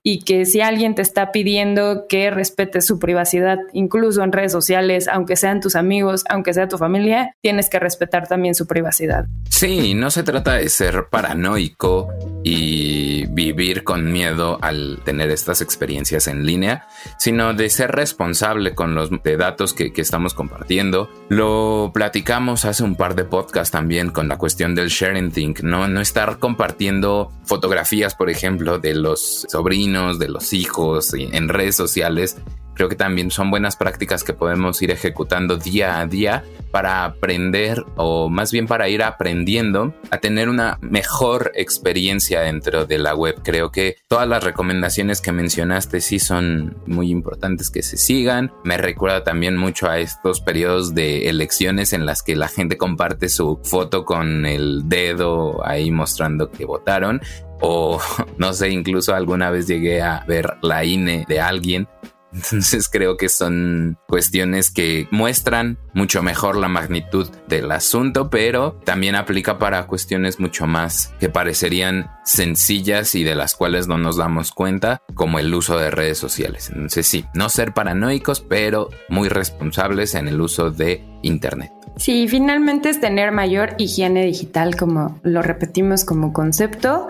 y 0.08 0.20
que 0.20 0.46
si 0.46 0.60
alguien 0.60 0.94
te 0.94 1.02
está 1.02 1.32
pidiendo 1.32 2.06
que 2.08 2.30
respetes 2.30 2.86
su 2.86 3.00
privacidad, 3.00 3.58
incluso 3.72 4.22
en 4.22 4.30
redes 4.30 4.52
sociales, 4.52 5.08
aunque 5.08 5.34
sean 5.34 5.60
tus 5.60 5.74
amigos, 5.74 6.22
aunque 6.28 6.54
sea 6.54 6.68
tu 6.68 6.78
familia, 6.78 7.34
tienes 7.42 7.68
que 7.68 7.80
respetar 7.80 8.28
también 8.28 8.54
su 8.54 8.68
privacidad. 8.68 9.26
Sí, 9.50 9.94
no 9.94 10.12
se 10.12 10.22
trata 10.22 10.52
de 10.52 10.68
ser 10.68 11.06
paranoico 11.10 12.08
y 12.44 13.26
vivir 13.26 13.82
con 13.82 14.12
miedo 14.12 14.60
al 14.62 15.00
tener 15.04 15.30
estas 15.30 15.60
experiencias 15.60 16.28
en 16.28 16.46
línea, 16.46 16.86
sino 17.18 17.52
de 17.52 17.68
ser 17.68 17.90
responsable 17.90 18.76
con 18.76 18.94
los 18.94 19.10
datos 19.36 19.74
que, 19.74 19.92
que 19.92 20.02
estamos 20.02 20.34
compartiendo. 20.34 21.10
Lo 21.28 21.90
platicamos 21.92 22.64
hace 22.64 22.84
un 22.84 22.94
par 22.94 23.16
de 23.16 23.24
podcasts 23.24 23.72
también 23.72 24.10
con 24.10 24.28
la 24.28 24.38
cuestión 24.38 24.76
del 24.76 24.88
sharing 24.88 25.32
think, 25.32 25.62
¿no? 25.62 25.88
No 25.88 26.00
estar 26.00 26.38
compartiendo 26.38 27.32
fotografías, 27.42 28.14
por 28.14 28.30
ejemplo, 28.30 28.78
de 28.78 28.94
los 28.94 29.46
sobrinos, 29.48 29.95
de 30.18 30.28
los 30.28 30.52
hijos 30.52 31.14
en 31.14 31.48
redes 31.48 31.74
sociales 31.74 32.36
creo 32.76 32.88
que 32.88 32.94
también 32.94 33.30
son 33.30 33.50
buenas 33.50 33.74
prácticas 33.74 34.22
que 34.22 34.34
podemos 34.34 34.80
ir 34.82 34.90
ejecutando 34.90 35.56
día 35.56 35.98
a 35.98 36.06
día 36.06 36.44
para 36.70 37.04
aprender 37.04 37.82
o 37.96 38.28
más 38.28 38.52
bien 38.52 38.66
para 38.66 38.88
ir 38.88 39.02
aprendiendo 39.02 39.94
a 40.10 40.18
tener 40.18 40.48
una 40.48 40.78
mejor 40.82 41.52
experiencia 41.54 42.42
dentro 42.42 42.84
de 42.84 42.98
la 42.98 43.14
web. 43.14 43.40
Creo 43.42 43.72
que 43.72 43.96
todas 44.08 44.28
las 44.28 44.44
recomendaciones 44.44 45.22
que 45.22 45.32
mencionaste 45.32 46.00
sí 46.00 46.18
son 46.18 46.76
muy 46.86 47.10
importantes 47.10 47.70
que 47.70 47.82
se 47.82 47.96
sigan. 47.96 48.52
Me 48.62 48.76
recuerda 48.76 49.24
también 49.24 49.56
mucho 49.56 49.88
a 49.88 49.98
estos 49.98 50.42
periodos 50.42 50.94
de 50.94 51.30
elecciones 51.30 51.94
en 51.94 52.04
las 52.04 52.22
que 52.22 52.36
la 52.36 52.48
gente 52.48 52.76
comparte 52.76 53.30
su 53.30 53.58
foto 53.64 54.04
con 54.04 54.44
el 54.44 54.82
dedo 54.86 55.66
ahí 55.66 55.90
mostrando 55.90 56.50
que 56.50 56.66
votaron 56.66 57.22
o 57.60 58.00
no 58.38 58.52
sé, 58.52 58.70
incluso 58.70 59.14
alguna 59.14 59.50
vez 59.50 59.66
llegué 59.66 60.02
a 60.02 60.24
ver 60.26 60.56
la 60.62 60.84
INE 60.84 61.24
de 61.28 61.40
alguien 61.40 61.88
entonces 62.36 62.88
creo 62.92 63.16
que 63.16 63.28
son 63.28 63.98
cuestiones 64.06 64.70
que 64.70 65.08
muestran 65.10 65.78
mucho 65.94 66.22
mejor 66.22 66.56
la 66.56 66.68
magnitud 66.68 67.28
del 67.48 67.72
asunto, 67.72 68.30
pero 68.30 68.78
también 68.84 69.14
aplica 69.14 69.58
para 69.58 69.86
cuestiones 69.86 70.38
mucho 70.38 70.66
más 70.66 71.14
que 71.18 71.28
parecerían 71.28 72.10
sencillas 72.24 73.14
y 73.14 73.24
de 73.24 73.34
las 73.34 73.54
cuales 73.54 73.88
no 73.88 73.98
nos 73.98 74.16
damos 74.16 74.52
cuenta, 74.52 75.02
como 75.14 75.38
el 75.38 75.52
uso 75.54 75.78
de 75.78 75.90
redes 75.90 76.18
sociales. 76.18 76.70
Entonces 76.70 77.06
sí, 77.06 77.24
no 77.34 77.48
ser 77.48 77.72
paranoicos, 77.72 78.40
pero 78.40 78.90
muy 79.08 79.28
responsables 79.28 80.14
en 80.14 80.28
el 80.28 80.40
uso 80.40 80.70
de 80.70 81.04
Internet. 81.22 81.72
Sí, 81.96 82.28
finalmente 82.28 82.90
es 82.90 83.00
tener 83.00 83.32
mayor 83.32 83.74
higiene 83.78 84.26
digital, 84.26 84.76
como 84.76 85.18
lo 85.22 85.40
repetimos 85.40 86.04
como 86.04 86.34
concepto. 86.34 87.08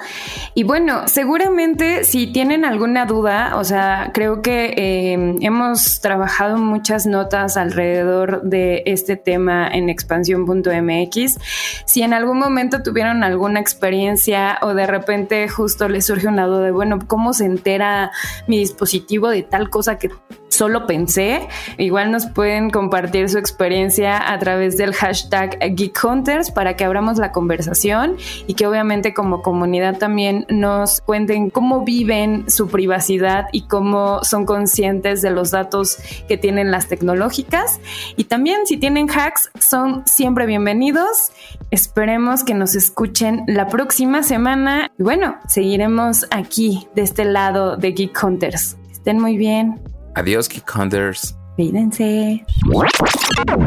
Y 0.55 0.63
bueno, 0.63 1.09
seguramente 1.09 2.05
si 2.05 2.29
tienen 2.29 2.65
alguna 2.65 3.05
duda, 3.05 3.57
o 3.57 3.65
sea, 3.65 4.13
creo 4.15 4.43
que 4.43 4.75
eh, 4.77 5.37
hemos 5.41 6.01
trabajado 6.01 6.59
muchas 6.59 7.05
notas 7.05 7.57
alrededor 7.57 8.43
de 8.43 8.85
este 8.87 9.17
tema 9.17 9.67
en 9.67 9.89
expansión.mx. 9.89 11.39
Si 11.85 12.03
en 12.03 12.15
algún 12.15 12.39
momento 12.39 12.85
tuvieron 12.85 13.25
alguna 13.25 13.59
experiencia 13.59 14.57
o 14.63 14.73
de 14.73 14.87
repente 14.87 15.49
justo 15.49 15.89
les 15.89 16.07
surge 16.07 16.29
una 16.29 16.47
duda 16.47 16.61
de, 16.61 16.71
bueno, 16.71 17.01
¿cómo 17.09 17.33
se 17.33 17.45
entera 17.45 18.13
mi 18.47 18.59
dispositivo 18.59 19.31
de 19.31 19.43
tal 19.43 19.69
cosa 19.69 19.99
que 19.99 20.11
solo 20.57 20.87
pensé. 20.87 21.49
Igual 21.79 22.11
nos 22.11 22.27
pueden 22.27 22.71
compartir 22.71 23.29
su 23.29 23.39
experiencia 23.39 24.33
a 24.33 24.39
través 24.39 24.77
del 24.77 24.95
hashtag 24.95 25.59
Geek 25.77 25.99
Hunters 26.03 26.51
para 26.51 26.77
que 26.77 26.85
abramos 26.85 27.19
la 27.19 27.33
conversación 27.33 28.17
y 28.47 28.55
que 28.55 28.67
obviamente 28.67 29.15
como 29.15 29.43
comunidad 29.43 29.99
también 29.99 30.47
nos 30.49 31.01
cuenten 31.01 31.51
cómo 31.51 31.85
viven 31.85 32.51
su 32.51 32.69
privacidad 32.69 33.47
y 33.53 33.63
cómo 33.63 34.21
son 34.23 34.47
conscientes 34.47 35.23
de 35.23 35.31
los 35.31 35.51
datos 35.51 35.99
que 36.29 36.37
tienen 36.37 36.71
las 36.71 36.89
tecnológicas. 36.89 37.81
Y 38.17 38.25
también 38.25 38.67
si 38.67 38.77
tienen 38.77 39.09
hacks, 39.09 39.51
son 39.61 40.07
siempre 40.07 40.47
bienvenidos. 40.47 41.33
Esperemos 41.71 42.45
que 42.45 42.55
nos 42.55 42.75
escuchen 42.75 43.45
la 43.47 43.69
próxima 43.69 44.23
semana. 44.23 44.91
Y 44.99 45.03
bueno, 45.03 45.37
seguiremos 45.49 46.27
aquí 46.31 46.87
de 46.95 47.03
este 47.03 47.25
lado 47.25 47.77
de 47.77 47.93
Geek 47.93 48.23
Hunters. 48.23 48.77
Estén 48.91 49.21
muy 49.21 49.37
bien. 49.37 49.96
Adiós, 50.17 50.49
Geek 50.49 50.65
Hunters. 50.75 51.37
Cuídense. 51.57 52.43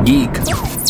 Geek 0.03 0.31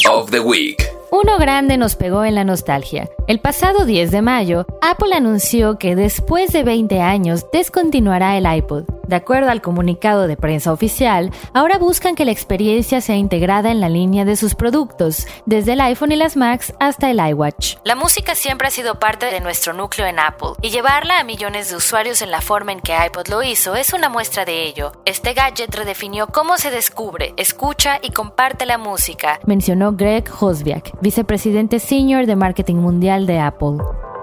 of 0.10 0.32
the 0.32 0.40
Week. 0.40 0.82
Uno 1.12 1.38
grande 1.38 1.78
nos 1.78 1.98
pegó 1.98 2.24
en 2.24 2.36
la 2.36 2.46
nostalgia. 2.46 3.10
El 3.28 3.42
pasado 3.42 3.84
10 3.84 4.10
de 4.10 4.22
mayo, 4.22 4.66
Apple 4.82 5.14
anunció 5.14 5.78
que 5.78 5.98
después 5.98 6.54
de 6.54 6.64
20 6.64 7.02
años 7.02 7.46
descontinuará 7.52 8.38
el 8.38 8.46
iPod. 8.46 8.86
De 9.10 9.16
acuerdo 9.16 9.50
al 9.50 9.64
comunicado 9.64 10.28
de 10.28 10.38
prensa 10.38 10.72
oficial, 10.72 11.32
ahora 11.56 11.80
buscan 11.80 12.14
que 12.14 12.26
la 12.26 12.32
experiencia 12.32 13.02
sea 13.02 13.16
integrada 13.16 13.72
en 13.72 13.82
la 13.82 13.90
línea 13.90 14.24
de 14.24 14.36
sus 14.36 14.54
productos, 14.54 15.26
desde 15.48 15.74
el 15.74 15.82
iPhone 15.82 16.12
y 16.12 16.16
las 16.16 16.38
Macs 16.38 16.74
hasta 16.80 17.10
el 17.10 17.20
iWatch. 17.20 17.78
La 17.84 17.96
música 17.96 18.36
siempre 18.36 18.68
ha 18.68 18.70
sido 18.72 19.00
parte 19.00 19.26
de 19.26 19.40
nuestro 19.40 19.74
núcleo 19.74 20.06
en 20.06 20.20
Apple, 20.20 20.50
y 20.62 20.70
llevarla 20.70 21.18
a 21.18 21.24
millones 21.24 21.72
de 21.72 21.78
usuarios 21.78 22.22
en 22.22 22.30
la 22.30 22.42
forma 22.42 22.72
en 22.72 22.82
que 22.82 22.94
iPod 23.04 23.30
lo 23.30 23.42
hizo 23.42 23.76
es 23.76 23.94
una 23.94 24.10
muestra 24.10 24.46
de 24.46 24.62
ello. 24.66 24.92
Este 25.06 25.34
gadget 25.34 25.74
redefinió 25.74 26.28
cómo 26.28 26.60
se 26.60 26.70
descubre, 26.70 27.34
escucha 27.36 27.98
y 28.04 28.12
comparte 28.12 28.68
la 28.68 28.78
música, 28.78 29.40
mencionó 29.48 29.94
Greg 29.94 30.30
Hosbiak, 30.40 31.02
vicepresidente 31.02 31.80
senior 31.80 32.28
de 32.28 32.36
marketing 32.36 32.76
mundial 32.76 33.26
de 33.26 33.40
Apple. 33.40 33.78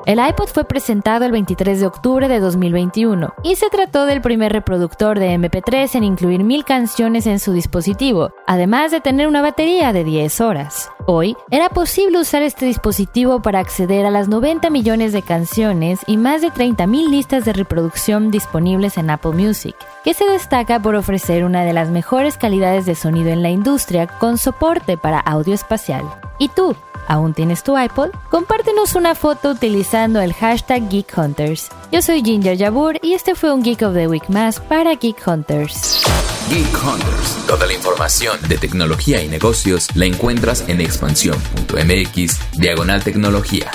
El 0.07 0.21
iPod 0.25 0.47
fue 0.47 0.63
presentado 0.63 1.25
el 1.25 1.33
23 1.33 1.81
de 1.81 1.87
octubre 1.87 2.29
de 2.29 2.39
2021 2.39 3.35
y 3.43 3.57
se 3.57 3.69
trató 3.71 4.07
del 4.07 4.21
primer 4.21 4.53
reproductor 4.53 5.19
de 5.19 5.35
MP3 5.35 5.97
en 5.97 6.05
incluir 6.05 6.45
mil 6.45 6.65
canciones 6.65 7.27
en 7.27 7.41
su 7.41 7.53
dispositivo, 7.53 8.31
además 8.47 8.93
de 8.93 9.01
tener 9.01 9.27
una 9.27 9.43
batería 9.43 9.93
de 9.93 10.05
10 10.05 10.41
horas. 10.43 10.93
Hoy, 11.07 11.37
era 11.51 11.71
posible 11.71 12.21
usar 12.21 12.43
este 12.43 12.67
dispositivo 12.67 13.43
para 13.43 13.59
acceder 13.59 14.07
a 14.07 14.13
las 14.13 14.29
90 14.29 14.71
millones 14.71 15.13
de 15.13 15.23
canciones 15.23 15.99
y 16.07 16.19
más 16.19 16.41
de 16.41 16.53
30.000 16.53 17.11
listas 17.11 17.45
de 17.45 17.53
reproducción 17.53 18.31
disponibles 18.31 18.99
en 18.99 19.11
Apple 19.11 19.33
Music, 19.33 19.75
que 20.05 20.15
se 20.15 20.25
destaca 20.27 20.81
por 20.81 20.95
ofrecer 20.95 21.45
una 21.45 21.65
de 21.65 21.73
las 21.73 21.89
mejores 21.89 22.37
calidades 22.37 22.87
de 22.87 22.95
sonido 22.95 23.31
en 23.31 23.43
la 23.43 23.51
industria 23.51 24.07
con 24.07 24.39
soporte 24.39 24.97
para 24.97 25.19
audio 25.19 25.53
espacial. 25.53 26.05
¿Y 26.39 26.49
tú? 26.49 26.77
¿Aún 27.09 27.35
tienes 27.35 27.63
tu 27.63 27.79
iPod? 27.79 28.11
Compártenos 28.31 28.95
una 28.95 29.15
foto 29.15 29.51
utilizando 29.51 30.21
el 30.21 30.33
hashtag 30.33 30.89
Geek 30.89 31.17
Hunters. 31.17 31.69
Yo 31.93 32.03
soy 32.03 32.23
Ginger 32.23 32.59
Jabur 32.59 32.99
y 33.03 33.15
este 33.15 33.35
fue 33.35 33.53
un 33.53 33.63
Geek 33.63 33.83
of 33.83 33.95
the 33.95 34.09
Week 34.09 34.29
más 34.29 34.61
para 34.61 34.95
Geek 34.95 35.27
Hunters. 35.27 36.03
Geek 36.49 36.85
Hunters. 36.85 37.47
Toda 37.47 37.67
la 37.67 37.73
información 37.73 38.39
de 38.49 38.59
tecnología 38.59 39.23
y 39.23 39.29
negocios 39.29 39.89
la 39.97 40.07
encuentras 40.07 40.69
en 40.69 40.81
expansión.mx, 40.81 42.59
diagonal 42.59 43.03
tecnología. 43.03 43.71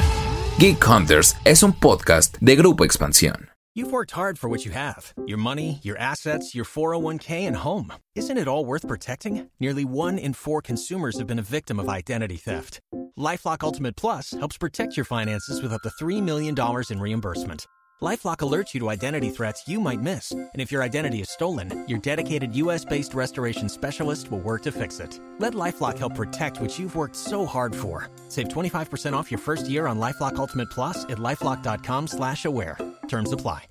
Geek 0.58 0.86
Hunters 0.88 1.36
es 1.44 1.64
un 1.64 1.74
podcast 1.74 2.38
de 2.40 2.56
Grupo 2.56 2.86
Expansión. 2.86 3.52
You've 3.74 3.94
worked 3.94 4.12
hard 4.12 4.38
for 4.38 4.50
what 4.50 4.66
you 4.66 4.74
have 4.74 5.14
your 5.26 5.38
money, 5.38 5.80
your 5.82 5.98
assets, 5.98 6.54
your 6.54 6.66
401k, 6.66 7.48
and 7.48 7.56
home. 7.56 7.94
Isn't 8.16 8.38
it 8.38 8.48
all 8.48 8.66
worth 8.66 8.86
protecting? 8.86 9.50
Nearly 9.62 9.86
one 9.86 10.18
in 10.18 10.34
four 10.34 10.62
consumers 10.62 11.18
have 11.18 11.28
been 11.28 11.40
a 11.40 11.54
victim 11.58 11.80
of 11.80 11.88
identity 11.88 12.36
theft. 12.36 12.82
Lifelock 13.22 13.64
Ultimate 13.64 13.96
Plus 13.96 14.32
helps 14.32 14.58
protect 14.58 14.98
your 14.98 15.06
finances 15.06 15.62
with 15.62 15.74
up 15.74 15.82
to 15.84 15.90
$3 16.04 16.22
million 16.22 16.56
in 16.90 17.00
reimbursement. 17.00 17.68
LifeLock 18.02 18.38
alerts 18.38 18.74
you 18.74 18.80
to 18.80 18.90
identity 18.90 19.30
threats 19.30 19.68
you 19.68 19.80
might 19.80 20.02
miss, 20.02 20.32
and 20.32 20.50
if 20.56 20.72
your 20.72 20.82
identity 20.82 21.22
is 21.22 21.30
stolen, 21.30 21.86
your 21.88 22.00
dedicated 22.00 22.56
U.S.-based 22.56 23.14
restoration 23.14 23.70
specialist 23.70 24.32
will 24.32 24.40
work 24.40 24.64
to 24.64 24.72
fix 24.72 25.00
it. 25.00 25.20
Let 25.38 25.54
LifeLock 25.54 26.00
help 26.00 26.16
protect 26.16 26.60
what 26.60 26.80
you've 26.80 26.96
worked 26.96 27.16
so 27.16 27.46
hard 27.46 27.76
for. 27.76 28.10
Save 28.28 28.48
25% 28.48 29.14
off 29.14 29.30
your 29.30 29.38
first 29.40 29.70
year 29.70 29.86
on 29.86 30.00
LifeLock 30.00 30.38
Ultimate 30.38 30.72
Plus 30.72 31.04
at 31.06 31.20
lifeLock.com/aware. 31.20 32.78
Terms 33.08 33.32
apply. 33.34 33.71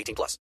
18 0.00 0.14
plus. 0.14 0.38